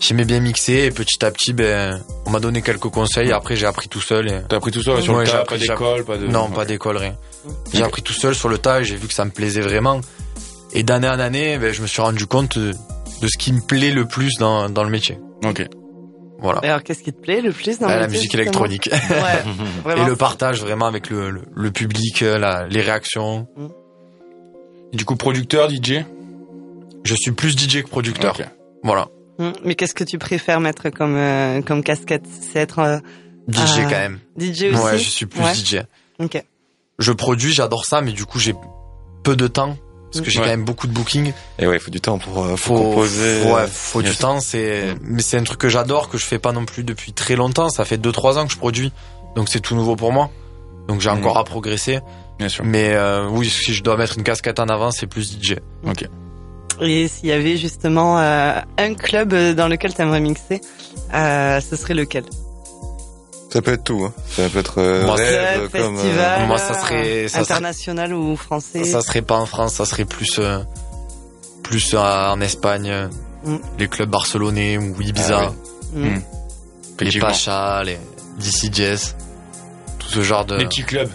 j'aimais 0.00 0.24
bien 0.24 0.40
mixer 0.40 0.84
et 0.84 0.90
petit 0.90 1.24
à 1.24 1.30
petit, 1.30 1.52
ben, 1.52 2.00
on 2.26 2.30
m'a 2.30 2.40
donné 2.40 2.62
quelques 2.62 2.88
conseils. 2.90 3.32
Après, 3.32 3.56
j'ai 3.56 3.66
appris 3.66 3.88
tout 3.88 4.00
seul. 4.00 4.30
Et... 4.30 4.40
T'as 4.48 4.56
appris 4.56 4.70
tout 4.72 4.82
ça 4.82 5.00
sur 5.00 5.14
Ouais, 5.14 5.20
le 5.20 5.26
j'ai 5.26 5.32
tas, 5.32 5.38
appris- 5.42 5.58
pas 5.66 5.74
d'école, 5.74 6.04
pas 6.04 6.16
de... 6.18 6.26
Non, 6.26 6.50
pas 6.50 6.64
d'école, 6.64 6.96
rien. 6.98 7.16
J'ai 7.72 7.82
appris 7.82 8.02
tout 8.02 8.12
seul 8.12 8.34
sur 8.34 8.48
le 8.48 8.58
tas 8.58 8.80
et 8.80 8.84
j'ai 8.84 8.96
vu 8.96 9.06
que 9.08 9.14
ça 9.14 9.24
me 9.24 9.30
plaisait 9.30 9.60
vraiment. 9.62 10.00
Et 10.72 10.82
d'année 10.82 11.08
en 11.08 11.18
année, 11.20 11.58
ben, 11.58 11.72
je 11.72 11.82
me 11.82 11.86
suis 11.86 12.02
rendu 12.02 12.26
compte 12.26 12.58
de, 12.58 12.72
ce 13.22 13.38
qui 13.38 13.52
me 13.52 13.60
plaît 13.60 13.90
le 13.92 14.06
plus 14.06 14.34
dans, 14.38 14.68
dans 14.68 14.84
le 14.84 14.90
métier. 14.90 15.18
Ok. 15.44 15.64
Voilà. 16.40 16.58
Alors, 16.62 16.82
qu'est-ce 16.82 17.02
qui 17.02 17.12
te 17.12 17.20
plaît 17.20 17.40
le 17.40 17.52
plus 17.52 17.78
dans 17.78 17.88
le 17.88 17.94
la 17.94 18.08
musique 18.08 18.34
électronique. 18.34 18.90
Ouais, 18.92 19.52
vraiment. 19.84 20.04
Et 20.04 20.08
le 20.08 20.16
partage 20.16 20.60
vraiment 20.60 20.86
avec 20.86 21.08
le, 21.08 21.30
le, 21.30 21.42
le 21.54 21.70
public, 21.70 22.22
euh, 22.22 22.36
la, 22.38 22.66
les 22.66 22.82
réactions. 22.82 23.46
Et 24.92 24.96
du 24.96 25.04
coup, 25.06 25.16
producteur, 25.16 25.70
DJ 25.70 26.04
Je 27.04 27.14
suis 27.14 27.32
plus 27.32 27.56
DJ 27.56 27.82
que 27.82 27.88
producteur. 27.88 28.34
Ok. 28.38 28.46
Voilà. 28.82 29.08
Hum, 29.38 29.52
Mais 29.64 29.74
qu'est-ce 29.74 29.94
que 29.94 30.04
tu 30.04 30.18
préfères 30.18 30.60
mettre 30.60 30.90
comme, 30.90 31.16
euh, 31.16 31.60
comme 31.62 31.82
casquette? 31.82 32.24
C'est 32.40 32.60
être 32.60 32.78
euh, 32.78 32.98
DJ 33.48 33.82
quand 33.82 33.90
même. 33.90 34.20
DJ 34.38 34.64
aussi 34.72 34.82
Ouais, 34.84 34.98
je 34.98 35.08
suis 35.10 35.26
plus 35.26 35.40
Ouais. 35.40 35.54
DJ. 35.54 35.78
Ok. 36.20 36.42
Je 36.98 37.12
produis, 37.12 37.52
j'adore 37.52 37.84
ça, 37.84 38.00
mais 38.00 38.12
du 38.12 38.24
coup 38.24 38.38
j'ai 38.38 38.54
peu 39.24 39.34
de 39.34 39.46
temps 39.48 39.76
parce 40.12 40.24
que 40.24 40.30
j'ai 40.30 40.38
Ouais. 40.38 40.44
quand 40.44 40.50
même 40.52 40.64
beaucoup 40.64 40.86
de 40.86 40.92
bookings. 40.92 41.32
Et 41.58 41.66
ouais, 41.66 41.76
il 41.76 41.80
faut 41.80 41.90
du 41.90 42.00
temps 42.00 42.18
pour, 42.18 42.44
euh, 42.44 42.54
Faut 42.56 42.76
composer. 42.76 43.42
faut- 43.42 43.54
ouais, 43.54 43.66
faut 43.66 44.00
yes. 44.00 44.10
du 44.12 44.16
temps. 44.16 44.38
C'est 44.40 44.94
mais 45.02 45.22
c'est 45.22 45.38
un 45.38 45.42
truc 45.42 45.58
que 45.58 45.68
j'adore 45.68 46.08
que 46.08 46.18
je 46.18 46.24
fais 46.24 46.38
pas 46.38 46.52
non 46.52 46.64
plus 46.64 46.84
depuis 46.84 47.12
très 47.12 47.34
longtemps. 47.34 47.68
Ça 47.68 47.84
fait 47.84 47.98
2-3 47.98 48.38
ans 48.38 48.46
que 48.46 48.52
je 48.52 48.58
produis, 48.58 48.92
donc 49.34 49.48
c'est 49.48 49.58
tout 49.60 49.74
nouveau 49.74 49.96
pour 49.96 50.12
moi. 50.12 50.30
Donc 50.86 51.00
j'ai 51.00 51.10
Mhm. 51.10 51.18
encore 51.18 51.38
à 51.38 51.44
progresser. 51.44 51.98
Bien 52.38 52.48
sûr. 52.48 52.64
Mais 52.64 52.92
euh, 52.94 53.26
oui, 53.28 53.48
si 53.50 53.74
je 53.74 53.82
dois 53.82 53.96
mettre 53.96 54.16
une 54.18 54.22
casquette 54.24 54.60
en 54.60 54.66
avant, 54.68 54.92
c'est 54.92 55.06
plus 55.08 55.32
DJ. 55.40 55.56
Ok. 55.84 56.04
Et 56.80 57.08
s'il 57.08 57.28
y 57.28 57.32
avait 57.32 57.56
justement 57.56 58.18
euh, 58.18 58.52
un 58.78 58.94
club 58.94 59.34
dans 59.54 59.68
lequel 59.68 59.94
tu 59.94 60.02
aimerais 60.02 60.20
mixer, 60.20 60.60
euh, 61.14 61.60
ce 61.60 61.76
serait 61.76 61.94
lequel? 61.94 62.24
Ça 63.50 63.62
peut 63.62 63.74
être 63.74 63.84
tout. 63.84 64.04
Hein. 64.04 64.12
Ça 64.30 64.48
peut 64.48 64.58
être 64.58 64.78
euh, 64.80 65.04
Moi, 65.04 65.14
rêve, 65.14 65.68
Club, 65.70 65.82
comme. 65.84 65.94
euh, 65.96 66.00
festival, 66.02 66.46
moi, 66.48 66.58
ça 66.58 66.74
serait- 66.74 67.28
ça 67.28 67.44
serait- 67.44 67.54
international 67.54 68.12
ou 68.12 68.34
français 68.36 68.82
Ça 68.84 69.00
serait 69.00 69.22
pas 69.22 69.36
en 69.38 69.46
France, 69.46 69.74
ça 69.74 69.84
serait 69.84 70.04
plus 70.04 70.38
euh, 70.40 70.58
plus 71.62 71.94
euh, 71.94 71.98
en 72.30 72.40
Espagne, 72.40 73.08
Mm. 73.44 73.56
les 73.78 73.88
clubs 73.88 74.08
barcelonais 74.10 74.76
ou 74.78 75.00
Ibiza, 75.00 75.38
Ah 75.50 75.52
Hum. 75.94 76.14
Mm. 76.16 76.22
les. 77.00 77.20
Pacha, 77.20 77.82
les 77.84 77.98
DC 78.40 78.70
Jazz, 78.74 79.14
tout 80.00 80.08
ce 80.08 80.22
genre 80.22 80.44
de 80.44 80.56
Les 80.56 80.64
petits 80.64 80.82
clubs. 80.82 81.10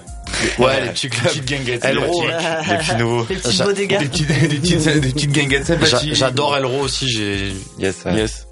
Ouais 0.59 0.81
les 0.81 0.89
petits 0.89 1.09
clubs. 1.09 1.27
petites 1.31 1.45
guinguettes. 1.45 1.85
Elro, 1.85 2.13
sympathiques. 2.23 2.67
Les 2.69 2.77
petits 2.77 2.95
nouveaux. 2.95 3.25
Les 3.29 3.35
petits 3.35 3.63
beaux 3.63 3.71
dégâts. 3.73 3.99
Des 3.99 4.05
petites, 4.07 4.27
des 4.27 4.47
petites, 4.59 4.87
des 4.87 5.11
petites 5.11 5.31
guinguettes 5.31 5.65
J'a- 5.67 5.85
sympathiques. 5.85 6.15
J'adore 6.15 6.57
Elro 6.57 6.79
aussi, 6.81 7.09
j'ai 7.09 7.53
Yes. 7.77 7.95
ouais. 8.05 8.15
Yes. 8.15 8.47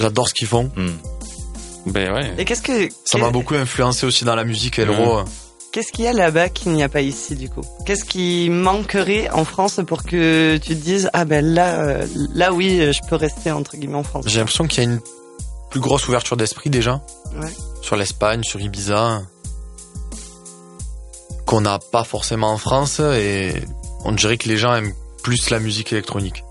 j'adore 0.00 0.28
ce 0.28 0.34
qu'ils 0.34 0.48
font. 0.48 0.70
Hmm. 0.76 0.90
Ben 1.86 2.12
ouais. 2.12 2.34
Et 2.38 2.44
qu'est-ce 2.44 2.62
que 2.62 2.88
Ça 3.04 3.18
m'a 3.18 3.30
beaucoup 3.30 3.54
influencé 3.54 4.04
aussi 4.06 4.24
dans 4.24 4.34
la 4.34 4.44
musique, 4.44 4.78
Elro. 4.78 5.20
Qu'est-ce 5.72 5.92
qu'il 5.92 6.04
y 6.04 6.08
a 6.08 6.12
là-bas 6.12 6.48
qu'il 6.48 6.72
n'y 6.72 6.82
a 6.82 6.88
pas 6.88 7.00
ici 7.00 7.36
du 7.36 7.48
coup? 7.48 7.60
Qu'est-ce 7.86 8.04
qui 8.04 8.50
manquerait 8.50 9.30
en 9.30 9.44
France 9.44 9.80
pour 9.86 10.02
que 10.02 10.56
tu 10.56 10.70
te 10.70 10.82
dises 10.82 11.08
ah 11.12 11.24
ben 11.24 11.44
là 11.46 11.78
euh, 11.80 12.06
là 12.34 12.52
oui 12.52 12.92
je 12.92 12.98
peux 13.08 13.14
rester 13.14 13.52
entre 13.52 13.76
guillemets 13.76 13.94
en 13.98 14.02
France? 14.02 14.24
J'ai 14.26 14.40
l'impression 14.40 14.66
qu'il 14.66 14.82
y 14.82 14.86
a 14.86 14.90
une 14.90 15.00
plus 15.70 15.78
grosse 15.78 16.08
ouverture 16.08 16.36
d'esprit 16.36 16.70
déjà 16.70 17.00
Ouais. 17.40 17.46
sur 17.82 17.94
l'Espagne, 17.94 18.42
sur 18.42 18.60
Ibiza, 18.60 19.22
qu'on 21.50 21.62
n'a 21.62 21.80
pas 21.80 22.04
forcément 22.04 22.52
en 22.52 22.58
France 22.58 23.00
et 23.00 23.52
on 24.04 24.12
dirait 24.12 24.36
que 24.36 24.48
les 24.48 24.56
gens 24.56 24.72
aiment 24.72 24.94
plus 25.24 25.50
la 25.50 25.58
musique 25.58 25.92
électronique. 25.92 26.44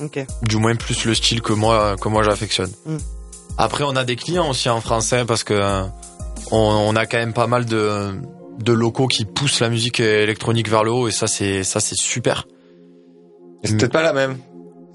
Ok. 0.00 0.24
Du 0.42 0.56
moins 0.56 0.74
plus 0.76 1.04
le 1.04 1.14
style 1.14 1.42
que 1.42 1.52
moi 1.52 1.96
que 2.00 2.08
moi 2.08 2.22
j'affectionne. 2.22 2.70
Mm. 2.86 2.96
Après 3.58 3.84
on 3.84 3.94
a 3.96 4.04
des 4.04 4.16
clients 4.16 4.48
aussi 4.48 4.70
en 4.70 4.80
français 4.80 5.26
parce 5.26 5.44
que 5.44 5.82
on, 6.50 6.58
on 6.58 6.96
a 6.96 7.04
quand 7.04 7.18
même 7.18 7.34
pas 7.34 7.46
mal 7.46 7.66
de 7.66 8.14
de 8.60 8.72
locaux 8.72 9.08
qui 9.08 9.26
poussent 9.26 9.60
la 9.60 9.68
musique 9.68 10.00
électronique 10.00 10.70
vers 10.70 10.84
le 10.84 10.90
haut 10.90 11.06
et 11.06 11.12
ça 11.12 11.26
c'est 11.26 11.62
ça 11.62 11.80
c'est 11.80 11.98
super. 11.98 12.48
C'est 13.62 13.76
peut-être 13.76 13.92
pas 13.92 14.02
la 14.02 14.14
même. 14.14 14.38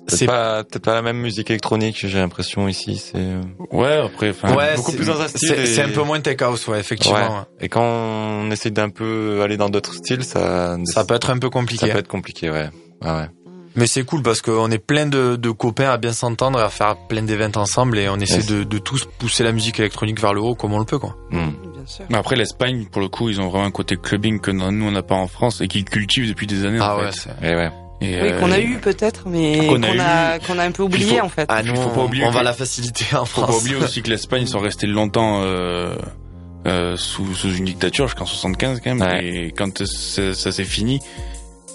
C'est- 0.09 0.25
pas 0.25 0.63
peut-être 0.63 0.83
pas 0.83 0.93
la 0.93 1.01
même 1.01 1.17
musique 1.17 1.49
électronique. 1.49 1.97
J'ai 2.05 2.19
l'impression 2.19 2.67
ici. 2.67 2.97
C'est 2.97 3.17
euh, 3.17 3.41
Ouais, 3.71 3.99
après, 4.05 4.31
enfin. 4.31 4.55
Ouais, 4.55 4.75
beaucoup 4.75 4.91
c'est- 4.91 4.97
plus 4.97 5.07
dans 5.07 5.21
un 5.21 5.27
style 5.27 5.49
C'est 5.65 5.75
et- 5.77 5.81
un 5.83 5.89
peu 5.89 6.03
moins 6.03 6.19
tech 6.19 6.41
house, 6.41 6.67
ouais, 6.67 6.79
effectivement. 6.79 7.17
Ouais. 7.19 7.43
Et 7.61 7.69
quand 7.69 7.83
on 7.83 8.49
essaie 8.51 8.71
d'un 8.71 8.89
peu 8.89 9.41
aller 9.43 9.57
dans 9.57 9.69
d'autres 9.69 9.93
styles, 9.93 10.23
ça 10.23 10.77
Ça 10.85 11.05
peut 11.05 11.15
être 11.15 11.29
un 11.29 11.37
peu 11.39 11.47
ça 11.47 11.51
compliqué. 11.51 11.89
peut 11.89 11.97
être 11.99 12.07
compliqué. 12.07 12.49
Ouais. 12.49 12.69
Ouais. 13.03 13.09
ouais. 13.11 13.27
Mais 13.75 13.85
c'est 13.87 14.03
cool 14.03 14.23
parce 14.23 14.41
qu'on 14.41 14.69
est 14.71 14.79
plein 14.79 15.05
de, 15.05 15.35
de 15.35 15.51
copains 15.51 15.89
à 15.91 15.97
bien 15.97 16.11
s'entendre, 16.11 16.59
à 16.59 16.69
faire 16.69 16.95
plein 17.07 17.21
d'événements 17.21 17.61
ensemble 17.61 17.99
et 17.99 18.09
on 18.09 18.17
essaie 18.17 18.37
Yes. 18.37 18.47
de, 18.47 18.63
de 18.63 18.77
tous 18.79 19.05
pousser 19.19 19.43
la 19.43 19.51
musique 19.51 19.79
électronique 19.79 20.19
vers 20.19 20.33
le 20.33 20.41
haut 20.41 20.55
comme 20.55 20.73
on 20.73 20.79
le 20.79 20.85
peut, 20.85 20.97
quoi. 20.97 21.15
Bien 21.31 21.53
sûr. 21.85 22.03
Mais 22.09 22.17
après, 22.17 22.35
l'Espagne, 22.35 22.87
pour 22.91 22.99
le 22.99 23.07
coup, 23.09 23.29
ils 23.29 23.39
ont 23.39 23.47
vraiment 23.47 23.65
un 23.65 23.71
côté 23.71 23.95
clubbing 23.95 24.41
que 24.41 24.49
nous, 24.51 24.85
on 24.85 24.91
n'a 24.91 25.03
pas 25.03 25.15
en 25.15 25.27
France 25.27 25.61
et 25.61 25.67
qu'ils 25.67 25.85
cultivent 25.85 26.27
depuis 26.27 26.47
des 26.47 26.65
années. 26.65 26.79
Ah 26.81 26.95
en 26.95 26.99
ouais, 26.99 27.11
fait. 27.11 27.29
c'est... 27.41 27.47
Et 27.51 27.55
ouais. 27.55 27.69
Et, 28.01 28.05
Oui, 28.21 28.29
euh, 28.29 28.39
qu'on 28.39 28.51
a 28.51 28.59
eu 28.59 28.77
peut-être, 28.77 29.23
mais 29.27 29.67
qu'on 29.67 29.83
a 29.83 29.87
a, 29.89 30.39
qu'on 30.39 30.57
a 30.57 30.63
un 30.63 30.71
peu 30.71 30.83
oublié 30.83 31.17
faut- 31.17 31.25
en 31.25 31.29
fait. 31.29 31.45
Ah, 31.49 31.61
nous, 31.63 31.75
faut 31.75 31.89
pas 31.89 31.99
on, 32.01 32.05
oublier 32.05 32.23
on 32.25 32.31
va 32.31 32.43
la 32.43 32.53
faciliter 32.53 33.05
en 33.15 33.25
Faut 33.25 33.41
pas 33.41 33.47
France. 33.47 33.61
oublier 33.61 33.75
aussi 33.75 34.01
que 34.01 34.09
l'Espagne, 34.09 34.43
ils 34.43 34.47
sont 34.47 34.59
restés 34.59 34.87
longtemps 34.87 35.41
euh, 35.43 35.95
euh, 36.65 36.95
sous, 36.95 37.33
sous 37.35 37.53
une 37.53 37.65
dictature, 37.65 38.07
jusqu'en 38.07 38.25
75 38.25 38.79
quand 38.83 38.95
même. 38.95 39.01
Ouais. 39.07 39.25
Et 39.25 39.51
quand 39.51 39.83
ça, 39.85 40.33
ça 40.33 40.51
s'est 40.53 40.63
fini, 40.63 40.99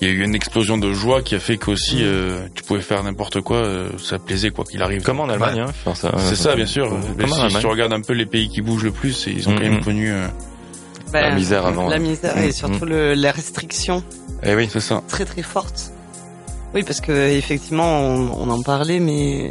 il 0.00 0.08
y 0.08 0.10
a 0.10 0.14
eu 0.14 0.24
une 0.24 0.34
explosion 0.34 0.78
de 0.78 0.92
joie 0.94 1.20
qui 1.20 1.34
a 1.34 1.40
fait 1.40 1.58
qu'aussi 1.58 1.98
euh, 2.00 2.48
tu 2.54 2.62
pouvais 2.62 2.80
faire 2.80 3.02
n'importe 3.02 3.42
quoi, 3.42 3.58
euh, 3.58 3.90
ça 4.02 4.18
plaisait 4.18 4.50
quoi 4.50 4.64
qu'il 4.64 4.82
arrive. 4.82 5.02
Comme 5.02 5.20
en 5.20 5.28
Allemagne. 5.28 5.60
Hein, 5.60 5.66
enfin, 5.86 5.94
ça, 5.94 6.14
C'est 6.18 6.36
ça, 6.36 6.56
bien 6.56 6.66
sûr. 6.66 6.88
Comme 6.88 7.28
si, 7.50 7.58
tu 7.58 7.66
regardes 7.66 7.92
un 7.92 8.00
peu 8.00 8.14
les 8.14 8.26
pays 8.26 8.48
qui 8.48 8.62
bougent 8.62 8.84
le 8.84 8.92
plus, 8.92 9.26
ils 9.26 9.46
ont 9.48 9.54
quand 9.54 9.60
même 9.60 9.74
Mhm. 9.74 9.84
connu. 9.84 10.10
euh, 10.10 10.26
Ben, 11.12 11.20
la 11.20 11.34
misère 11.34 11.64
avant. 11.66 11.82
La 11.88 11.96
ouais. 11.96 11.98
misère 12.02 12.34
Mm, 12.36 12.42
et 12.44 12.50
surtout 12.52 12.86
le, 12.86 13.12
les 13.14 13.30
restrictions 13.30 14.02
Eh 14.42 14.54
oui. 14.56 14.68
c'est 14.72 14.80
ça. 14.80 15.00
très 15.06 15.24
très 15.24 15.42
fortes. 15.42 15.92
Oui, 16.74 16.82
parce 16.82 17.00
que 17.00 17.12
effectivement, 17.12 18.00
on, 18.00 18.30
on 18.36 18.50
en 18.50 18.62
parlait, 18.62 18.98
mais 19.00 19.50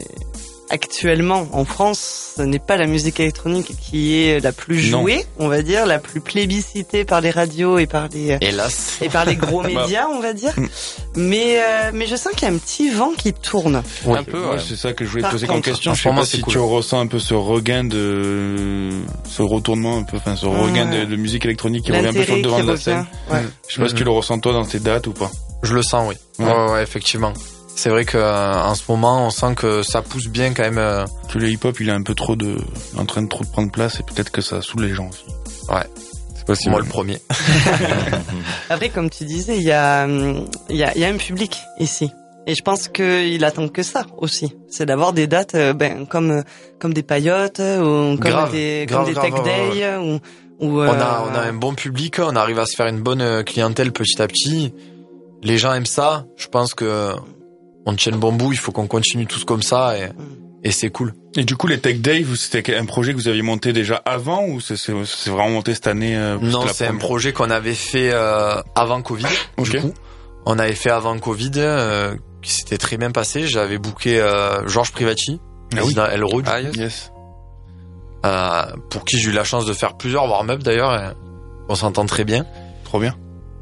actuellement 0.70 1.46
en 1.52 1.66
France, 1.66 2.34
ce 2.38 2.42
n'est 2.42 2.58
pas 2.58 2.78
la 2.78 2.88
musique 2.88 3.20
électronique 3.20 3.76
qui 3.80 4.16
est 4.18 4.40
la 4.44 4.52
plus 4.52 4.90
Non. 4.90 5.02
jouée, 5.02 5.24
on 5.38 5.48
va 5.48 5.62
dire, 5.62 5.86
la 5.86 6.00
plus 6.00 6.20
plébiscitée 6.20 7.06
par 7.06 7.22
les 7.22 7.30
radios 7.30 7.78
et 7.78 7.86
par 7.86 8.08
les 8.08 8.38
Hélas. 8.42 8.98
et 9.02 9.08
par 9.10 9.24
les 9.26 9.36
gros 9.36 9.62
Bah. 9.64 9.68
médias, 9.68 10.08
on 10.10 10.20
va 10.20 10.34
dire. 10.34 10.54
Mais 11.16 11.60
euh, 11.60 11.92
mais 11.94 12.08
je 12.08 12.16
sens 12.16 12.34
qu'il 12.34 12.48
y 12.48 12.52
a 12.52 12.54
un 12.54 12.58
petit 12.58 12.90
vent 12.90 13.12
qui 13.16 13.34
tourne. 13.34 13.84
Oui. 14.06 14.18
Un 14.18 14.24
peu. 14.24 14.44
Ouais. 14.48 14.58
c'est 14.68 14.76
ça 14.76 14.94
que 14.94 15.06
je 15.06 15.10
voulais 15.12 15.22
te 15.22 15.26
Par 15.28 15.32
poser 15.34 15.46
comme 15.48 15.62
question. 15.62 15.94
Je 15.94 16.02
sais 16.02 16.10
pas 16.10 16.26
si 16.26 16.42
cool. 16.42 16.54
tu 16.54 16.60
ressens 16.60 17.00
un 17.02 17.08
peu 17.08 17.20
ce 17.20 17.36
regain 17.36 17.84
de, 17.84 18.90
ce 19.30 19.44
retournement 19.44 19.98
un 20.00 20.04
peu, 20.04 20.18
enfin, 20.18 20.36
ce 20.36 20.48
regain 20.48 20.90
Ouais. 20.90 21.02
de, 21.02 21.06
de 21.06 21.16
musique 21.18 21.46
électronique 21.46 21.86
qui 21.86 21.92
revient 21.92 22.08
un 22.08 22.14
peu 22.14 22.24
sur 22.24 22.36
le 22.36 22.42
devant 22.42 22.64
de 22.64 22.72
la 22.72 22.78
scène. 22.78 23.06
Ouais. 23.32 23.44
Je 23.68 23.76
sais 23.76 23.82
pas 23.82 23.90
si 23.90 23.96
tu 23.96 24.04
le 24.04 24.12
ressens 24.12 24.40
toi 24.40 24.54
dans 24.54 24.66
tes 24.66 24.80
dates 24.80 25.06
ou 25.08 25.14
pas. 25.14 25.30
Je 25.64 25.74
le 25.74 25.82
sens, 25.82 26.08
oui. 26.10 26.16
Ouais. 26.46 26.52
Ouais, 26.52 26.72
ouais, 26.74 26.84
effectivement. 26.84 27.34
C'est 27.76 27.90
vrai 27.90 28.06
que 28.06 28.18
euh, 28.18 28.54
en 28.62 28.76
ce 28.76 28.84
moment, 28.88 29.26
on 29.26 29.30
sent 29.32 29.56
que 29.56 29.82
ça 29.82 30.02
pousse 30.04 30.28
bien 30.28 30.54
quand 30.54 30.64
même. 30.64 30.78
euh, 30.78 31.06
Que 31.32 31.40
le 31.40 31.50
hip-hop, 31.50 31.76
il 31.80 31.90
est 31.90 31.94
un 31.94 32.04
peu 32.04 32.14
trop 32.14 32.36
de, 32.36 32.58
en 32.98 33.06
train 33.06 33.24
de 33.24 33.28
trop 33.30 33.44
de 33.44 33.50
prendre 33.50 33.72
place 33.72 34.00
et 34.00 34.04
peut-être 34.04 34.30
que 34.30 34.42
ça 34.42 34.62
saoule 34.62 34.84
les 34.84 34.94
gens 34.94 35.10
aussi. 35.10 35.26
C'est 36.36 36.46
possible. 36.46 36.72
moi 36.72 36.82
le 36.82 36.86
premier. 36.88 37.20
Après, 38.70 38.90
comme 38.90 39.10
tu 39.10 39.24
disais, 39.26 39.58
il 39.58 39.64
y 39.64 39.72
a, 39.72 40.06
il 40.08 40.76
y 40.76 40.84
a, 40.84 40.94
il 40.96 41.02
y 41.02 41.06
a 41.06 41.08
un 41.08 41.18
public 41.18 41.58
ici. 41.80 42.12
Et 42.46 42.56
je 42.56 42.62
pense 42.62 42.90
qu'il 42.90 43.44
attend 43.46 43.70
que 43.70 43.84
ça 43.84 44.06
aussi. 44.18 44.54
C'est 44.70 44.86
d'avoir 44.86 45.14
des 45.14 45.28
dates, 45.28 45.56
euh, 45.56 45.72
ben, 45.74 46.06
comme, 46.06 46.44
comme 46.80 46.94
des 46.94 47.04
paillotes, 47.04 47.60
ou 47.60 48.18
comme 48.18 48.18
Grave, 48.18 48.52
des, 48.52 48.86
grave, 48.86 49.06
comme 49.06 49.14
des 49.14 49.14
grave, 49.14 49.32
Tech 49.32 49.40
ouais, 49.46 49.80
Day, 49.80 49.96
ou, 49.98 50.20
ou, 50.60 50.80
On 50.82 50.84
euh, 50.84 50.92
a, 50.92 51.26
on 51.32 51.34
a 51.36 51.40
un 51.40 51.54
bon 51.54 51.74
public, 51.74 52.20
on 52.20 52.36
arrive 52.36 52.60
à 52.60 52.66
se 52.66 52.76
faire 52.76 52.88
une 52.88 53.00
bonne 53.02 53.44
clientèle 53.46 53.94
petit 53.94 54.22
à 54.22 54.28
petit. 54.28 54.74
Les 55.44 55.58
gens 55.58 55.74
aiment 55.74 55.86
ça. 55.86 56.26
Je 56.38 56.48
pense 56.48 56.74
que 56.74 57.14
on 57.86 57.96
tient 57.96 58.12
le 58.12 58.18
bon 58.18 58.32
bout. 58.34 58.52
Il 58.54 58.58
faut 58.58 58.72
qu'on 58.72 58.88
continue 58.88 59.26
tous 59.28 59.44
comme 59.46 59.62
ça 59.62 59.98
et, 59.98 60.10
et 60.64 60.72
c'est 60.72 60.90
cool. 60.90 61.14
Et 61.36 61.44
du 61.44 61.56
coup, 61.58 61.68
les 61.68 61.80
Tech 61.80 62.00
Day, 62.00 62.22
vous- 62.22 62.36
c'était 62.36 62.76
un 62.76 62.86
projet 62.86 63.12
que 63.12 63.18
vous 63.18 63.28
aviez 63.28 63.42
monté 63.42 63.74
déjà 63.74 63.96
avant 64.06 64.46
ou 64.46 64.62
c'est 64.62 64.78
c'est- 64.78 64.94
c'est 65.06 65.30
vraiment 65.32 65.50
monté 65.50 65.74
cette 65.74 65.88
année 65.88 66.16
euh, 66.16 66.38
Non, 66.40 66.66
c'est 66.72 66.88
un 66.88 66.96
projet 66.96 67.34
qu'on 67.34 67.50
avait 67.50 67.74
fait 67.76 68.12
euh, 68.14 68.62
avant 68.76 69.02
Covid. 69.02 69.26
Ok. 69.58 69.70
Du 69.72 69.82
coup, 69.82 69.94
on 70.46 70.60
avait 70.60 70.76
fait 70.76 70.90
avant 70.92 71.18
Covid, 71.20 71.52
euh, 71.58 72.16
qui 72.42 72.52
s'était 72.52 72.78
très 72.78 72.98
bien 72.98 73.12
passé. 73.12 73.48
J'avais 73.48 73.78
booké 73.80 74.20
euh, 74.22 74.68
Georges 74.68 74.92
Privati, 74.92 75.40
Ah 75.42 75.68
oui. 75.72 75.78
président 75.80 76.06
El 76.06 76.24
Rouge, 76.24 76.44
Ah, 76.48 76.62
yes. 76.62 76.76
Yes. 76.76 77.12
euh, 78.26 78.62
pour 78.90 79.04
qui 79.06 79.18
j'ai 79.20 79.30
eu 79.30 79.34
la 79.34 79.44
chance 79.44 79.66
de 79.66 79.74
faire 79.74 79.98
plusieurs 79.98 80.26
warm-up 80.30 80.62
d'ailleurs. 80.64 80.94
et 80.94 81.10
On 81.68 81.76
s'entend 81.76 82.06
très 82.06 82.24
bien. 82.26 82.46
Trop 82.86 83.00
bien. 83.00 83.16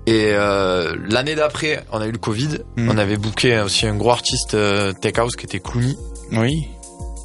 Et 0.08 0.31
euh, 0.34 0.96
l'année 1.10 1.36
d'après, 1.36 1.84
on 1.91 2.01
a 2.01 2.08
eu 2.08 2.12
le 2.12 2.17
Covid. 2.17 2.60
Mm. 2.75 2.89
On 2.89 2.98
avait 2.98 3.17
booké 3.17 3.60
aussi 3.60 3.86
un 3.86 3.96
gros 3.96 4.12
artiste 4.12 4.55
euh, 4.55 4.93
tech 4.93 5.17
house 5.20 5.36
qui 5.36 5.46
était 5.46 5.60
Clooney, 5.60 5.96
Oui. 6.31 6.67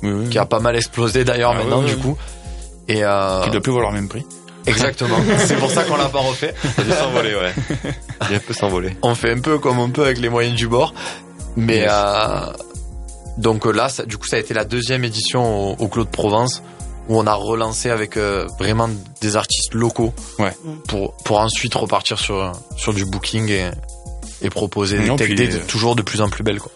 Oui, 0.02 0.10
oui. 0.12 0.28
qui 0.28 0.38
a 0.38 0.44
pas 0.44 0.60
mal 0.60 0.76
explosé 0.76 1.24
d'ailleurs 1.24 1.52
Ah 1.54 1.58
maintenant 1.62 1.82
du 1.82 1.96
coup. 1.96 2.16
Et 2.88 3.02
euh, 3.02 3.42
Qui 3.44 3.50
doit 3.50 3.60
plus 3.62 3.72
valoir 3.72 3.92
le 3.92 3.96
même 4.00 4.08
prix. 4.08 4.24
exactement. 4.66 5.16
c'est 5.38 5.56
pour 5.56 5.70
ça 5.70 5.84
qu'on 5.84 5.96
l'a 5.96 6.08
pas 6.10 6.18
refait. 6.20 6.54
Ça 6.76 6.82
a 6.82 6.84
dû 6.84 6.90
s'envoler, 6.92 7.34
ouais. 7.34 7.92
Il 8.30 8.40
peut 8.40 8.52
s'envoler. 8.54 8.96
on 9.02 9.14
fait 9.14 9.32
un 9.32 9.40
peu 9.40 9.58
comme 9.58 9.78
on 9.78 9.88
peut 9.88 10.02
avec 10.04 10.18
les 10.18 10.28
moyens 10.28 10.54
du 10.54 10.68
bord. 10.68 10.92
Mais 11.56 11.78
Yes. 11.78 11.90
euh, 11.90 12.52
donc 13.38 13.64
là, 13.64 13.88
ça, 13.88 14.04
du 14.04 14.18
coup, 14.18 14.26
ça 14.26 14.36
a 14.36 14.38
été 14.38 14.52
la 14.54 14.64
deuxième 14.64 15.02
édition 15.04 15.70
au, 15.72 15.76
au 15.78 15.88
Clos 15.88 16.04
de 16.04 16.10
Provence 16.10 16.62
où 17.08 17.18
on 17.18 17.26
a 17.26 17.34
relancé 17.34 17.90
avec 17.90 18.16
euh, 18.16 18.46
vraiment 18.58 18.88
des 19.20 19.36
artistes 19.36 19.74
locaux 19.74 20.12
Ouais. 20.38 20.52
pour 20.88 21.14
pour 21.24 21.38
ensuite 21.40 21.74
repartir 21.74 22.18
sur 22.18 22.52
sur 22.76 22.92
du 22.94 23.04
booking 23.04 23.48
et 23.48 23.70
et 24.42 24.50
proposer 24.50 24.98
des 24.98 25.16
tech 25.16 25.30
euh, 25.30 25.60
toujours 25.66 25.96
de 25.96 26.02
plus 26.02 26.20
en 26.20 26.28
plus 26.28 26.42
belles 26.44 26.60
quoi. 26.60 26.70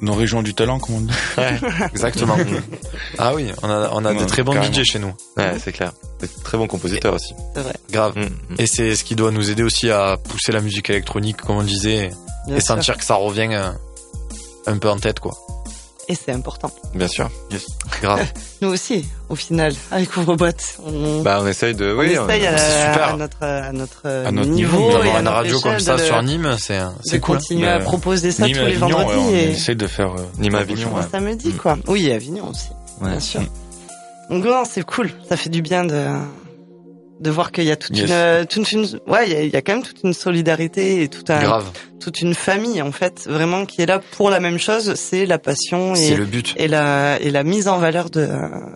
Nos 0.00 0.14
régions 0.14 0.42
du 0.42 0.54
talent, 0.54 0.78
comme 0.78 0.94
on 0.94 1.00
dit. 1.00 1.12
Exactement. 1.92 2.36
ah 3.18 3.34
oui, 3.34 3.50
on 3.62 3.68
a 3.68 3.90
on 3.92 4.04
a 4.04 4.14
des 4.14 4.26
très 4.26 4.44
bons 4.44 4.52
carrément. 4.52 4.72
DJ 4.72 4.84
chez 4.84 5.00
nous. 5.00 5.12
Ouais, 5.36 5.56
c'est 5.62 5.72
clair. 5.72 5.92
C'est 6.20 6.42
très 6.44 6.56
bon 6.56 6.68
compositeur 6.68 7.14
aussi. 7.14 7.34
C'est 7.54 7.62
vrai. 7.62 7.74
Grave. 7.90 8.16
Mm, 8.16 8.20
mm. 8.22 8.54
Et 8.58 8.66
c'est 8.68 8.94
ce 8.94 9.02
qui 9.02 9.16
doit 9.16 9.32
nous 9.32 9.50
aider 9.50 9.64
aussi 9.64 9.90
à 9.90 10.16
pousser 10.16 10.52
la 10.52 10.60
musique 10.60 10.88
électronique, 10.88 11.38
comme 11.38 11.56
on 11.56 11.62
disait, 11.64 12.10
Bien 12.46 12.56
et 12.56 12.60
sûr. 12.60 12.76
sentir 12.76 12.96
que 12.96 13.04
ça 13.04 13.16
revient 13.16 13.48
euh, 13.50 13.70
un 14.66 14.78
peu 14.78 14.88
en 14.88 14.98
tête, 14.98 15.18
quoi. 15.18 15.34
Et 16.10 16.14
c'est 16.14 16.32
important. 16.32 16.70
Bien 16.94 17.06
sûr. 17.06 17.28
Grave. 18.00 18.26
Nous 18.62 18.68
aussi, 18.70 19.06
au 19.28 19.34
final, 19.34 19.74
avec 19.90 20.16
Ouvre-Boîte, 20.16 20.78
on, 20.86 21.20
Bah, 21.22 21.38
on 21.42 21.46
essaye 21.46 21.74
de, 21.74 21.92
on 21.94 21.98
oui. 21.98 22.12
essaye 22.12 22.46
à, 22.46 22.56
super. 22.56 23.08
à 23.08 23.16
notre, 23.18 23.42
à 23.44 23.72
notre, 23.72 24.06
À 24.08 24.30
notre 24.32 24.48
niveau, 24.48 24.78
niveau, 24.78 24.88
et 24.90 24.92
D'avoir 25.04 25.20
une 25.20 25.28
radio 25.28 25.60
comme 25.60 25.78
ça 25.78 25.96
de, 25.96 26.02
sur 26.02 26.22
Nîmes, 26.22 26.56
c'est 26.58 26.80
c'est 27.04 27.20
cool. 27.20 27.36
continuer 27.36 27.68
à 27.68 27.78
Bah, 27.78 27.84
proposer 27.84 28.30
ça 28.32 28.46
Nîmes, 28.46 28.56
tous 28.56 28.62
les 28.62 28.66
Avignon, 28.82 28.88
vendredis 28.98 29.18
ouais, 29.18 29.24
on 29.26 29.34
et 29.34 29.50
essaie 29.50 29.74
de 29.74 29.86
faire. 29.86 30.12
euh, 30.14 30.24
Nîmes, 30.38 30.54
Avignon, 30.54 30.94
ouais. 30.96 31.02
samedi, 31.12 31.48
Mm. 31.50 31.56
quoi. 31.58 31.76
Oui, 31.88 32.06
et 32.06 32.14
Avignon 32.14 32.48
aussi, 32.48 32.68
Ouais. 33.02 33.10
bien 33.10 33.20
sûr. 33.20 33.42
Donc 34.30 34.44
non, 34.44 34.62
c'est 34.68 34.84
cool. 34.86 35.10
Ça 35.28 35.36
fait 35.36 35.50
du 35.50 35.60
bien 35.60 35.84
de 35.84 36.06
de 37.20 37.30
voir 37.30 37.50
qu'il 37.52 37.64
y 37.64 37.70
a 37.70 37.76
toute 37.76 37.96
Yes. 37.96 38.06
une, 38.06 38.12
euh, 38.14 38.44
toute 38.44 38.70
une, 38.72 38.86
ouais, 39.06 39.26
il 39.26 39.32
y 39.32 39.36
a, 39.36 39.42
il 39.42 39.50
y 39.50 39.56
a 39.56 39.62
quand 39.62 39.72
même 39.74 39.82
toute 39.82 40.02
une 40.04 40.12
solidarité 40.14 41.02
et 41.02 41.08
tout 41.08 41.24
un, 41.28 41.40
Grave. 41.42 41.70
toute 42.00 42.20
une 42.20 42.34
famille 42.34 42.80
en 42.80 42.92
fait, 42.92 43.26
vraiment 43.28 43.66
qui 43.66 43.82
est 43.82 43.86
là 43.86 44.00
pour 44.12 44.30
la 44.30 44.38
même 44.38 44.58
chose, 44.58 44.94
c'est 44.94 45.26
la 45.26 45.38
passion 45.38 45.94
C'est 45.96 46.12
et 46.12 46.16
le 46.16 46.24
but. 46.26 46.54
et 46.56 46.68
la 46.68 47.20
et 47.20 47.30
la 47.30 47.42
mise 47.42 47.66
en 47.66 47.78
valeur 47.78 48.10
de 48.10 48.28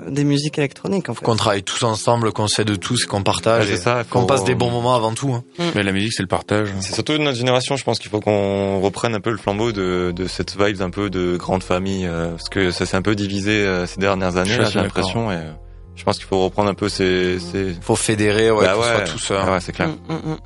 des 0.09 0.25
musiques 0.25 0.59
électroniques 0.59 1.09
en 1.09 1.15
fait. 1.15 1.25
Qu'on 1.25 1.37
travaille 1.37 1.63
tous 1.63 1.83
ensemble, 1.85 2.33
qu'on 2.33 2.49
s'aide 2.49 2.79
tous, 2.81 3.07
qu'on 3.07 3.19
Ouais, 3.19 3.23
partage, 3.23 3.67
c'est 3.67 3.75
et 3.75 3.77
ça. 3.77 4.03
qu'on 4.11 4.25
passe 4.27 4.43
des 4.45 4.55
bons 4.57 4.71
moments 4.71 4.95
avant 4.97 5.15
tout. 5.15 5.33
hein. 5.33 5.45
Mais 5.77 5.83
la 5.85 5.93
musique, 5.93 6.13
c'est 6.13 6.23
le 6.23 6.29
partage. 6.29 6.69
C'est 6.81 6.95
surtout 6.95 7.17
notre 7.19 7.39
génération, 7.39 7.77
je 7.77 7.85
pense 7.85 7.99
qu'il 8.01 8.11
faut 8.11 8.21
qu'on 8.21 8.81
reprenne 8.81 9.15
un 9.15 9.21
peu 9.21 9.31
le 9.31 9.37
flambeau 9.39 9.71
de, 9.73 10.13
de 10.15 10.27
cette 10.27 10.57
vibe 10.61 10.83
un 10.83 10.91
peu 10.91 11.11
de 11.11 11.37
grande 11.37 11.63
famille, 11.63 12.07
euh, 12.07 12.31
parce 12.33 12.49
que 12.49 12.71
ça 12.73 12.87
s'est 12.87 12.97
un 12.97 13.03
peu 13.03 13.15
divisé 13.15 13.53
euh, 13.65 13.87
ces 13.87 14.01
dernières 14.01 14.37
années, 14.37 14.51
j'ai 14.71 14.81
l'impression, 14.81 15.31
et 15.31 15.37
euh, 15.37 15.51
je 15.97 16.05
pense 16.05 16.17
qu'il 16.19 16.27
faut 16.27 16.43
reprendre 16.45 16.71
un 16.71 16.75
peu 16.75 16.89
ces... 16.89 17.39
ces... 17.39 17.75
Faut 17.81 17.97
fédérer, 17.97 18.51
ouais, 18.51 18.65
Bah 18.65 18.77
ouais, 18.79 19.05
tous. 19.05 19.31
euh, 19.31 19.41
Ah 19.43 19.53
ouais, 19.53 19.61
c'est 19.61 19.73
clair. 19.73 19.89
Mm, 19.89 20.13
mm, 20.13 20.31
mm. 20.33 20.37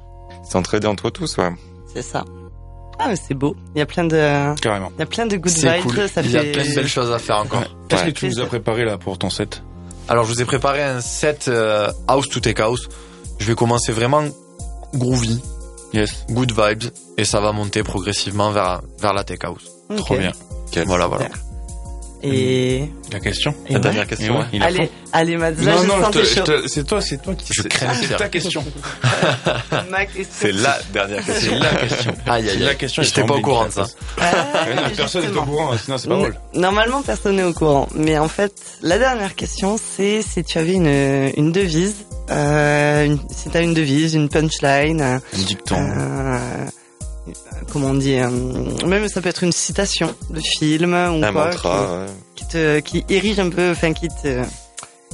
S'entraider 0.50 0.86
entre 0.86 1.10
tous, 1.10 1.36
ouais. 1.38 1.50
C'est 1.92 2.02
ça. 2.02 2.24
Ah 2.98 3.08
mais 3.08 3.16
c'est 3.16 3.34
beau. 3.34 3.54
Il 3.74 3.78
y 3.78 3.82
a 3.82 3.86
plein 3.86 4.04
de 4.04 4.54
Carrément. 4.60 4.90
il 4.96 5.00
y 5.00 5.02
a 5.02 5.06
plein 5.06 5.26
de 5.26 5.36
good 5.36 5.52
vibes. 5.52 5.82
cool. 5.82 6.08
Ça 6.08 6.22
Il 6.22 6.30
y 6.30 6.36
a 6.38 6.42
fait 6.42 6.52
plein 6.52 6.64
de 6.64 6.74
belles 6.74 6.88
choses 6.88 7.12
à 7.12 7.18
faire 7.18 7.38
encore. 7.38 7.62
Qu'est-ce 7.88 8.04
Ouais. 8.04 8.12
que 8.12 8.18
tu 8.18 8.28
nous 8.28 8.40
as 8.40 8.46
préparé 8.46 8.84
là 8.84 8.96
pour 8.96 9.18
ton 9.18 9.28
set? 9.28 9.62
Alors 10.08 10.24
je 10.24 10.32
vous 10.32 10.40
ai 10.40 10.44
préparé 10.46 10.82
un 10.82 11.00
set 11.00 11.46
euh, 11.48 11.90
house 12.08 12.28
to 12.28 12.40
take 12.40 12.62
house. 12.62 12.88
Je 13.38 13.46
vais 13.48 13.54
commencer 13.54 13.92
vraiment 13.92 14.22
groovy, 14.94 15.42
Yes. 15.92 16.24
good 16.30 16.52
vibes, 16.52 16.84
et 17.18 17.24
ça 17.24 17.40
va 17.40 17.52
monter 17.52 17.82
progressivement 17.82 18.50
vers 18.50 18.80
vers 19.00 19.12
la 19.12 19.24
take 19.24 19.46
house. 19.46 19.68
Trop 19.96 20.16
bien. 20.16 20.32
Voilà, 20.86 21.06
voilà. 21.06 21.26
Et, 22.32 22.90
La 23.12 23.20
question. 23.20 23.54
et 23.68 23.72
La 23.72 23.78
ouais. 23.78 23.82
dernière 23.82 24.06
question. 24.06 24.38
ouais, 24.38 24.60
Allez, 24.60 24.90
allez, 25.12 25.36
Mads, 25.36 25.50
là, 25.62 25.74
non, 25.76 25.82
je 25.82 25.86
non, 25.86 26.10
c'est 26.66 26.84
toi, 26.86 27.00
c'est 27.00 27.22
toi 27.22 27.34
qui. 27.34 27.52
Je 27.54 27.62
c'est- 27.62 27.68
crains 27.68 27.94
C'est 27.94 28.16
ta 28.16 28.28
question. 28.28 28.64
Ma 29.90 30.04
question. 30.06 30.24
C'est 30.32 30.52
la 30.52 30.78
dernière 30.92 31.22
C'est 31.24 31.32
question. 31.32 31.58
la 31.58 31.74
question. 31.74 32.14
Aïe 32.26 32.44
C'est 32.46 32.50
aïe 32.52 32.58
la 32.58 32.70
aïe. 32.70 32.76
question. 32.76 33.02
J'étais 33.02 33.24
pas 33.24 33.34
au 33.34 33.40
courant 33.40 33.66
de 33.66 33.70
ça. 33.72 33.86
Ah, 34.20 34.32
non, 34.76 34.82
personne 34.96 35.22
n'est 35.30 35.36
au 35.38 35.42
courant, 35.42 35.76
sinon 35.82 35.98
c'est 35.98 36.08
pas 36.08 36.14
drôle. 36.16 36.34
Normalement, 36.54 37.02
personne 37.02 37.36
n'est 37.36 37.42
au 37.44 37.52
courant. 37.52 37.88
Mais 37.94 38.18
en 38.18 38.28
fait, 38.28 38.52
la 38.82 38.98
dernière 38.98 39.34
question, 39.34 39.76
c'est 39.78 40.22
si 40.22 40.42
tu 40.44 40.58
avais 40.58 40.74
une, 40.74 41.30
une 41.36 41.52
devise, 41.52 41.94
euh, 42.30 43.04
une, 43.04 43.18
si 43.34 43.50
tu 43.50 43.56
as 43.56 43.60
une 43.60 43.74
devise, 43.74 44.14
une 44.14 44.28
punchline, 44.28 45.00
Un 45.02 45.20
dicton. 45.32 45.76
euh, 45.76 46.38
comment 47.72 47.88
on 47.88 47.94
dit, 47.94 48.14
euh, 48.18 48.28
même 48.86 49.08
ça 49.08 49.20
peut 49.20 49.28
être 49.28 49.42
une 49.44 49.52
citation 49.52 50.14
de 50.30 50.40
film 50.40 50.92
ou 50.92 51.24
Un 51.24 51.32
quoi, 51.32 51.46
mantra. 51.50 52.00
ouais. 52.00 52.06
qui, 52.34 52.46
te, 52.48 52.78
qui 52.80 53.04
érige 53.08 53.38
un 53.40 53.50
peu, 53.50 53.70
enfin 53.70 53.92
qui 53.92 54.08
te, 54.08 54.42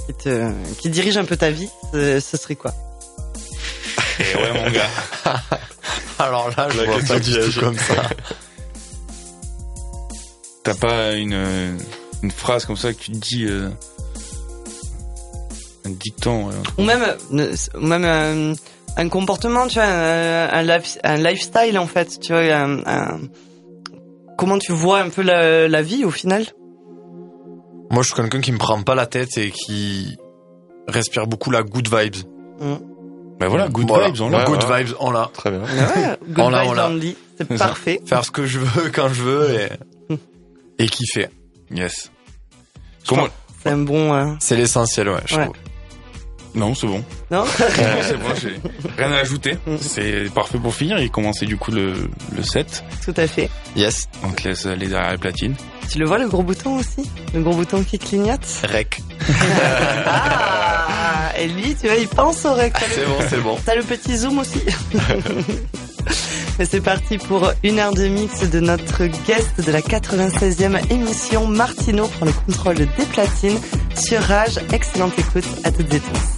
qui 0.06 0.14
te, 0.24 0.50
qui 0.78 0.88
dirige 0.90 1.16
un 1.16 1.24
peu 1.24 1.36
ta 1.36 1.50
vie. 1.50 1.68
Ce, 1.92 2.20
ce 2.20 2.36
serait 2.36 2.56
quoi? 2.56 2.74
Et 4.20 4.36
ouais, 4.36 4.52
mon 4.52 4.70
gars. 4.70 4.88
Alors 6.18 6.50
là, 6.56 6.68
je 6.70 6.78
La 6.82 6.84
vois 6.84 7.00
pas 7.02 7.18
du 7.18 7.32
tout 7.32 7.60
comme 7.60 7.78
ça. 7.78 7.94
T'as 10.64 10.74
pas 10.74 11.12
une, 11.14 11.32
euh, 11.34 11.76
une 12.22 12.30
phrase 12.30 12.66
comme 12.66 12.76
ça 12.76 12.92
que 12.92 12.98
tu 13.00 13.10
te 13.12 13.16
dis, 13.16 13.46
euh, 13.46 13.68
un 15.84 15.90
dicton, 15.90 16.46
ouais. 16.48 16.54
Ou 16.78 16.82
même, 16.84 17.02
euh, 17.32 17.56
ou 17.74 17.80
même 17.84 18.04
un, 18.04 18.52
un 18.96 19.08
comportement, 19.08 19.66
tu 19.66 19.74
vois, 19.74 19.84
un, 19.84 20.48
un, 20.52 20.62
life- 20.62 20.98
un 21.04 21.16
lifestyle 21.16 21.78
en 21.78 21.86
fait, 21.86 22.18
tu 22.20 22.32
vois, 22.32 22.42
un- 22.42 22.82
un- 22.86 23.20
comment 24.38 24.58
tu 24.58 24.72
vois 24.72 25.00
un 25.00 25.08
peu 25.08 25.22
la, 25.22 25.68
la 25.68 25.82
vie 25.82 26.04
au 26.04 26.10
final? 26.10 26.44
Moi, 27.90 28.02
je 28.02 28.08
suis 28.08 28.14
quelqu'un 28.16 28.40
qui 28.40 28.52
me 28.52 28.58
prend 28.58 28.80
pas 28.82 28.94
la 28.94 29.06
tête 29.06 29.36
et 29.38 29.50
qui 29.50 30.16
respire 30.88 31.26
beaucoup 31.26 31.50
la 31.50 31.62
good 31.62 31.88
vibes. 31.88 32.16
Ben 33.40 33.48
voilà, 33.48 33.68
good 33.68 33.88
Voilà. 33.88 34.08
vibes, 34.10 34.20
on 34.22 34.28
l'a. 34.30 34.38
Ouais, 34.38 34.44
good 34.44 34.64
ouais. 34.70 34.84
vibes, 34.84 34.94
on 35.00 35.10
l'a. 35.10 35.30
Très 35.34 35.50
bien. 35.50 35.60
Ouais, 35.62 36.16
good 36.28 36.44
On 36.44 36.48
l'a, 36.50 36.60
vibes 36.62 36.70
on 36.70 36.74
l'a. 36.74 36.86
only, 36.88 37.16
c'est 37.36 37.58
parfait. 37.58 38.00
Faire 38.06 38.24
ce 38.24 38.30
que 38.30 38.46
je 38.46 38.58
veux 38.60 38.90
quand 38.90 39.08
je 39.08 39.22
veux 39.22 39.50
et 39.60 39.68
et 40.78 40.86
kiffer. 40.86 41.28
Yes. 41.70 42.10
Comment 43.08 43.26
C'est 43.62 43.70
un 43.70 43.78
bon, 43.78 44.14
euh, 44.14 44.26
C'est 44.38 44.56
l'essentiel, 44.56 45.08
ouais. 45.08 45.20
Je 45.26 45.36
Ouais. 45.36 45.44
trouve. 45.44 45.56
Non, 46.54 46.74
c'est 46.74 46.86
bon. 46.86 47.02
non 47.30 47.44
c'est 48.02 48.18
bon, 48.18 48.28
j'ai 48.40 48.60
rien 48.98 49.12
à 49.12 49.18
ajouter. 49.20 49.56
C'est 49.80 50.32
parfait 50.34 50.58
pour 50.58 50.74
finir 50.74 50.98
et 50.98 51.08
commencer 51.08 51.46
du 51.46 51.56
coup 51.56 51.70
le, 51.70 52.10
le 52.36 52.42
set. 52.42 52.84
Tout 53.04 53.14
à 53.16 53.26
fait. 53.26 53.48
Yes. 53.74 54.08
On 54.22 54.28
te 54.32 54.46
laisse 54.48 54.66
aller 54.66 54.86
derrière 54.88 55.12
la 55.12 55.18
platine. 55.18 55.54
Tu 55.90 55.98
le 55.98 56.06
vois 56.06 56.18
le 56.18 56.28
gros 56.28 56.42
bouton 56.42 56.76
aussi, 56.78 57.08
le 57.34 57.40
gros 57.42 57.54
bouton 57.54 57.82
qui 57.84 57.98
clignote? 57.98 58.44
Rec. 58.70 59.00
Ah, 60.04 61.32
et 61.38 61.48
lui, 61.48 61.74
tu 61.80 61.86
vois, 61.86 61.96
il 61.96 62.08
pense 62.08 62.44
au 62.44 62.52
rec. 62.52 62.74
C'est 62.94 63.06
bon, 63.06 63.16
c'est 63.30 63.40
bon. 63.42 63.58
T'as 63.64 63.74
le 63.74 63.82
petit 63.82 64.16
zoom 64.16 64.38
aussi. 64.38 64.60
Mais 66.58 66.66
c'est 66.66 66.80
parti 66.82 67.16
pour 67.18 67.50
une 67.62 67.78
heure 67.78 67.94
de 67.94 68.06
mix 68.08 68.48
de 68.48 68.60
notre 68.60 69.06
guest 69.06 69.60
de 69.64 69.72
la 69.72 69.80
96e 69.80 70.92
émission. 70.92 71.46
Martino 71.46 72.06
prend 72.08 72.26
le 72.26 72.32
contrôle 72.32 72.76
des 72.76 72.86
platines 73.12 73.58
sur 73.94 74.20
Rage. 74.20 74.58
Excellente 74.72 75.12
écoute 75.18 75.46
à 75.64 75.70
toutes 75.70 75.92
et 75.94 76.00
tous. 76.00 76.31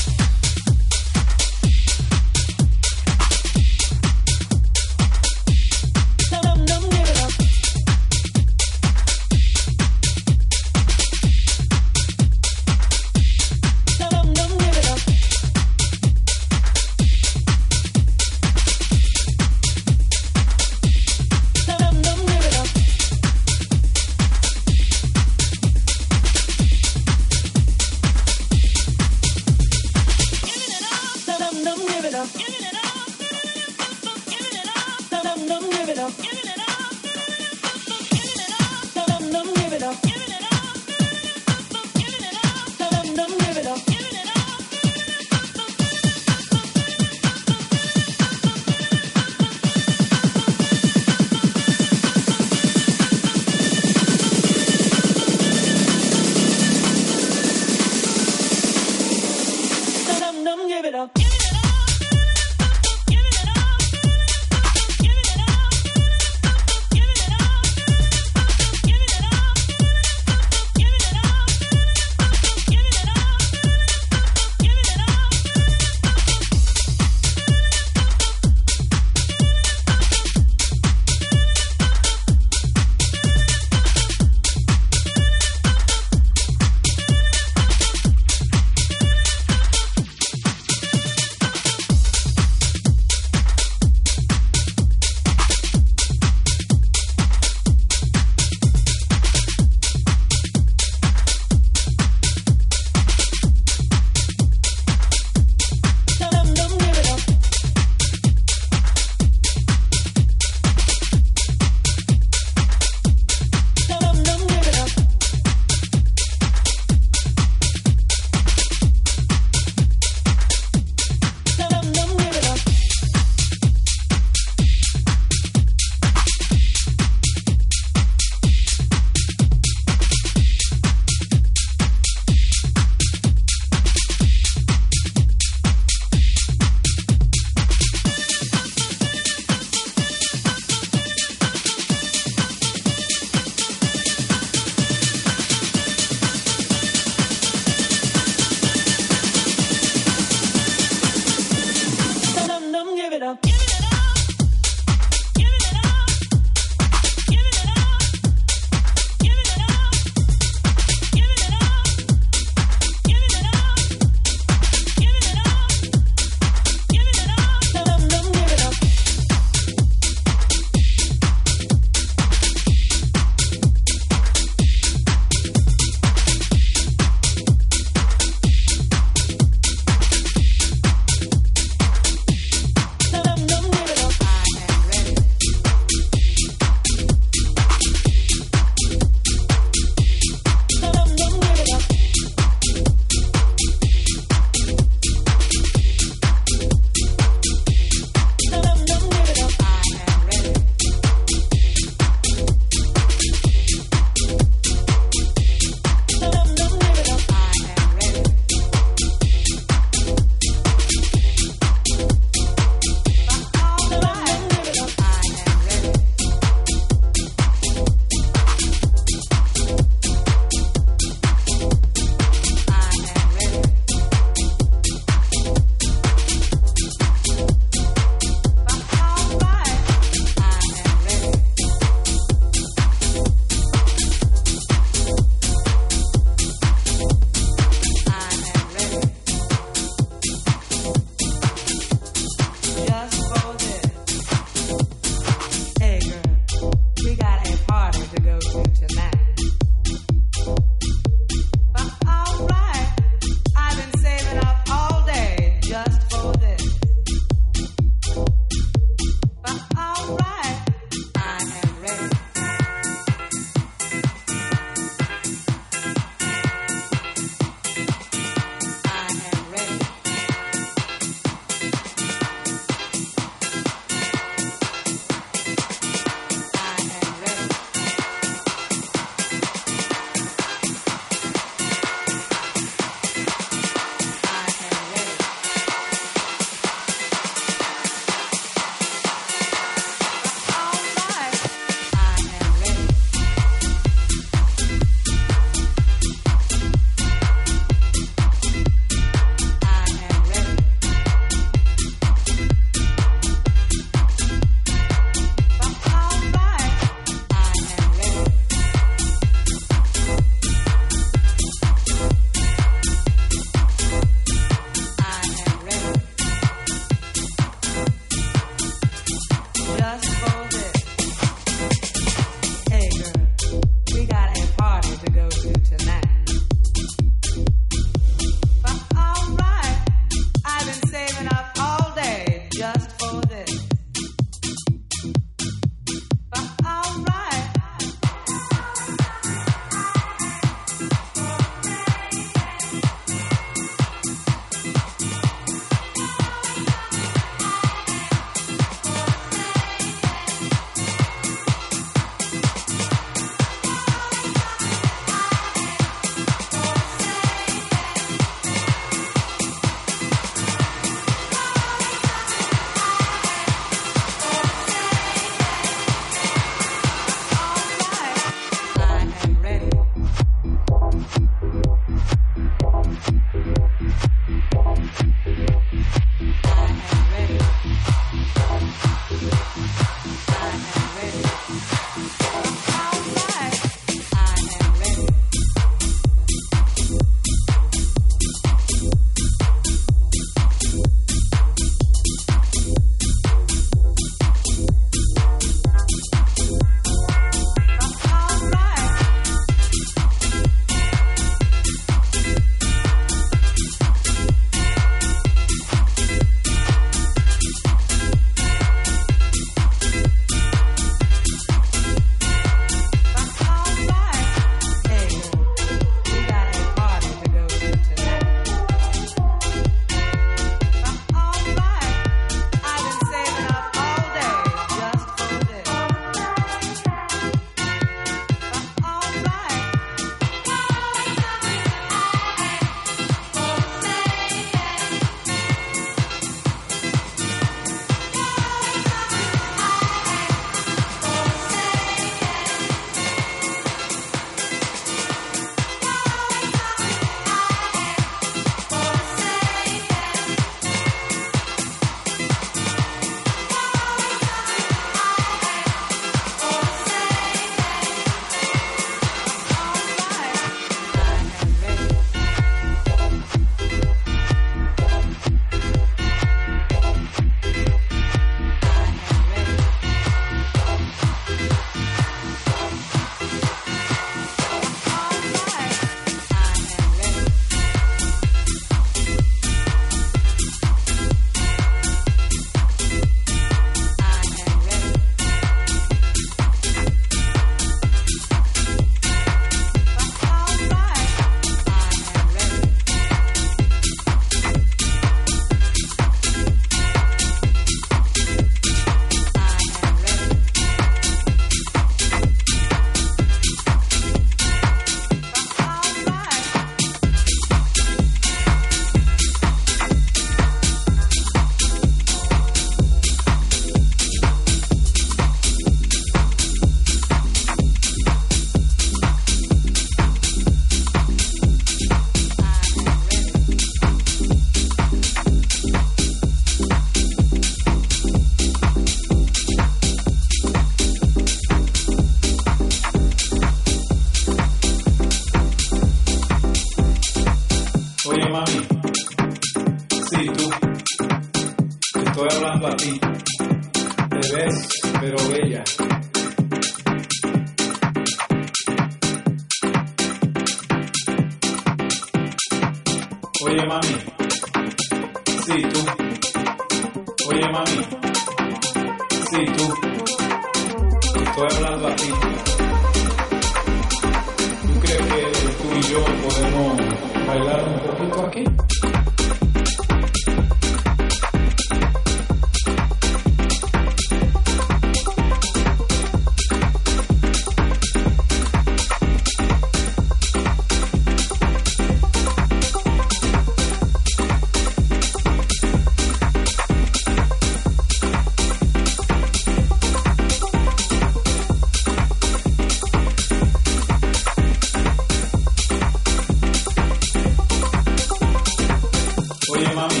Oye, 599.56 599.74
mami. 599.74 600.00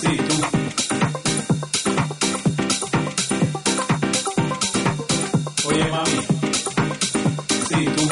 Sí, 0.00 0.16
tú. 0.28 0.34
Oye, 5.68 5.84
mami. 5.90 6.18
Sí, 7.68 7.78
tú. 7.96 8.02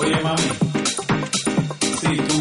Oye, 0.00 0.20
mami. 0.22 0.48
Sí, 2.00 2.12
tú. 2.28 2.34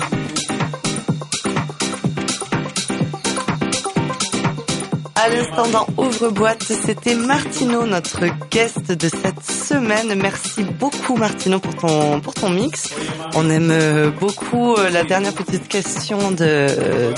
Dans 5.72 5.86
Ouvre-boîte, 6.20 6.64
c'était 6.64 7.14
Martino, 7.14 7.86
notre 7.86 8.22
guest 8.50 8.92
de 8.92 9.08
cette 9.08 9.44
semaine. 9.46 10.16
Merci 10.20 10.64
beaucoup 10.64 11.16
Martino 11.16 11.60
pour 11.60 11.76
ton, 11.76 12.20
pour 12.22 12.34
ton 12.34 12.50
mix. 12.50 12.90
On 13.36 13.48
aime 13.52 13.70
euh, 13.70 14.10
beaucoup 14.10 14.74
euh, 14.74 14.90
la 14.90 15.04
dernière 15.04 15.34
petite 15.34 15.68
question 15.68 16.32
de, 16.32 16.68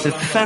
de 0.04 0.12
fin 0.12 0.44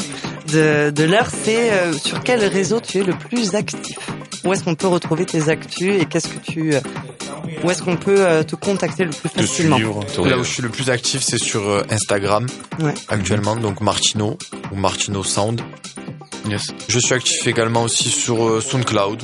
de, 0.51 0.91
de 0.91 1.03
l'heure, 1.03 1.29
c'est 1.43 1.71
euh, 1.71 1.93
sur 1.93 2.21
quel 2.21 2.45
réseau 2.45 2.79
tu 2.79 2.99
es 2.99 3.03
le 3.03 3.13
plus 3.13 3.55
actif? 3.55 3.97
Où 4.45 4.53
est-ce 4.53 4.63
qu'on 4.63 4.75
peut 4.75 4.87
retrouver 4.87 5.25
tes 5.25 5.49
actus 5.49 5.99
et 5.99 6.05
qu'est-ce 6.05 6.27
que 6.27 6.37
tu... 6.39 6.75
euh, 6.75 6.79
Où 7.63 7.71
est-ce 7.71 7.81
qu'on 7.81 7.95
peut 7.97 8.23
euh, 8.23 8.43
te 8.43 8.55
contacter 8.55 9.05
le 9.05 9.09
plus 9.11 9.29
facilement? 9.29 9.79
Là 9.79 10.37
où 10.37 10.43
je 10.43 10.49
suis 10.51 10.61
le 10.61 10.69
plus 10.69 10.91
actif, 10.91 11.23
c'est 11.23 11.39
sur 11.39 11.67
euh, 11.67 11.81
Instagram 11.89 12.45
Ouais. 12.81 12.93
actuellement, 13.07 13.55
donc 13.55 13.81
Martino 13.81 14.37
ou 14.71 14.75
Martino 14.75 15.23
Sound. 15.23 15.61
Yes. 16.47 16.67
Je 16.87 16.99
suis 16.99 17.13
actif 17.13 17.47
également 17.47 17.83
aussi 17.83 18.09
sur 18.09 18.45
euh, 18.47 18.61
SoundCloud, 18.61 19.23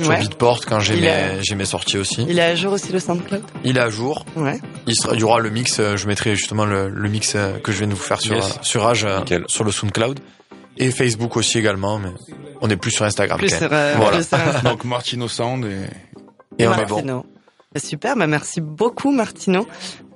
sur 0.00 0.08
Ouais. 0.08 0.20
Beatport 0.20 0.60
quand 0.66 0.80
j'ai 0.80 0.96
mes, 1.00 1.08
a- 1.10 1.42
j'ai 1.42 1.54
mes 1.56 1.64
sorties 1.64 1.98
aussi. 1.98 2.24
Il 2.28 2.38
est 2.38 2.42
à 2.42 2.54
jour 2.54 2.72
aussi 2.72 2.92
le 2.92 3.00
SoundCloud? 3.00 3.42
Il 3.64 3.76
est 3.76 3.80
à 3.80 3.90
jour. 3.90 4.24
Ouais. 4.36 4.58
Il, 4.86 4.94
sera, 4.94 5.14
il 5.14 5.20
y 5.20 5.24
aura 5.24 5.40
le 5.40 5.50
mix, 5.50 5.78
euh, 5.80 5.96
je 5.96 6.06
mettrai 6.06 6.36
justement 6.36 6.64
le, 6.64 6.88
le 6.88 7.08
mix 7.08 7.34
euh, 7.34 7.58
que 7.58 7.72
je 7.72 7.78
viens 7.78 7.88
de 7.88 7.94
vous 7.94 8.00
faire 8.00 8.20
sur, 8.20 8.36
Yes. 8.36 8.58
sur 8.62 8.82
Rage 8.82 9.04
Nickel. 9.04 9.44
sur 9.48 9.64
le 9.64 9.72
SoundCloud. 9.72 10.20
Et 10.78 10.90
Facebook 10.92 11.36
aussi 11.36 11.58
également, 11.58 11.98
mais 11.98 12.10
on 12.62 12.70
est 12.70 12.76
plus 12.76 12.92
sur 12.92 13.04
Instagram. 13.04 13.38
Plus 13.38 13.50
sur, 13.54 13.68
euh, 13.70 13.94
Voilà. 13.96 14.16
plus 14.18 14.26
sur 14.28 14.38
Insta. 14.38 14.60
Donc 14.64 14.84
Martino 14.84 15.28
Sound 15.28 15.64
et 15.66 16.62
Et 16.62 16.66
on 16.66 16.72
est 16.72 16.86
bon. 16.86 16.94
Martino. 16.96 17.26
Bah, 17.74 17.80
Super, 17.80 18.16
bah 18.16 18.26
merci 18.26 18.60
beaucoup 18.60 19.10
Martino. 19.12 19.66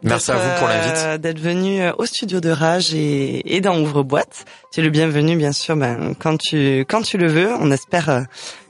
Merci 0.04 0.30
à 0.30 0.36
vous 0.36 0.58
pour 0.58 0.68
l'invite. 0.68 0.96
euh, 0.96 1.18
D'être 1.18 1.40
venu 1.40 1.80
euh, 1.82 1.92
au 1.98 2.06
studio 2.06 2.40
de 2.40 2.50
Rage 2.50 2.94
et, 2.94 3.56
et 3.56 3.60
dans 3.60 3.78
Ouvre-boîte. 3.80 4.44
Tu 4.72 4.80
es 4.80 4.82
le 4.82 4.90
bienvenu 4.90 5.36
bien 5.36 5.52
sûr 5.52 5.76
ben, 5.76 6.14
quand 6.18 6.36
tu 6.38 6.80
quand 6.88 7.02
tu 7.02 7.16
le 7.18 7.26
veux. 7.28 7.52
On 7.54 7.70
espère 7.70 8.08
euh, 8.10 8.20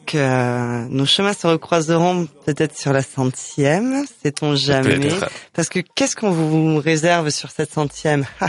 que 0.06 0.86
nos 0.88 1.06
chemins 1.06 1.32
se 1.32 1.46
recroiseront 1.46 2.28
peut-être 2.46 2.76
sur 2.78 2.92
la 2.92 3.02
centième, 3.02 4.04
sait-on 4.22 4.54
jamais. 4.54 5.08
Parce 5.54 5.68
que 5.68 5.80
qu'est-ce 5.94 6.14
qu'on 6.14 6.30
vous 6.30 6.78
réserve 6.78 7.30
sur 7.30 7.50
cette 7.50 7.72
centième? 7.72 8.26
Ah, 8.40 8.48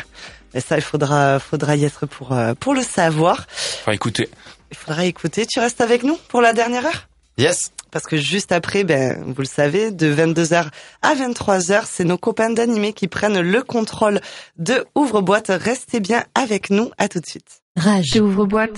Et 0.54 0.60
ça, 0.62 0.78
il 0.78 0.82
faudra 0.84 1.40
faudra 1.40 1.76
y 1.78 1.86
être 1.86 2.06
pour 2.06 2.38
pour 2.60 2.74
le 2.74 2.82
savoir. 2.84 3.46
Enfin, 3.82 3.94
écoutez, 3.94 4.30
Il 4.72 4.78
faudra 4.78 5.06
écouter. 5.06 5.46
Tu 5.46 5.60
restes 5.60 5.80
avec 5.82 6.04
nous 6.04 6.18
pour 6.28 6.42
la 6.42 6.52
dernière 6.54 6.86
heure? 6.86 7.08
Yes. 7.38 7.72
Parce 7.96 8.08
que 8.08 8.18
juste 8.18 8.52
après, 8.52 8.84
ben, 8.84 9.24
vous 9.26 9.42
le 9.42 9.48
savez, 9.48 9.90
de 9.90 10.14
22h 10.14 10.68
à 11.02 11.16
23h, 11.16 11.84
c'est 11.86 12.04
nos 12.04 12.18
copains 12.18 12.50
d'animés 12.50 12.92
qui 12.92 13.08
prennent 13.08 13.40
le 13.40 13.64
contrôle 13.64 14.20
de 14.58 14.84
Ouvre-boîte. 14.96 15.48
Restez 15.48 16.02
bien 16.02 16.26
avec 16.36 16.72
nous. 16.72 16.92
À 16.98 17.08
tout 17.08 17.22
de 17.22 17.26
suite. 17.26 17.62
Rage. 17.78 18.18
Ouvre-boîte. 18.20 18.78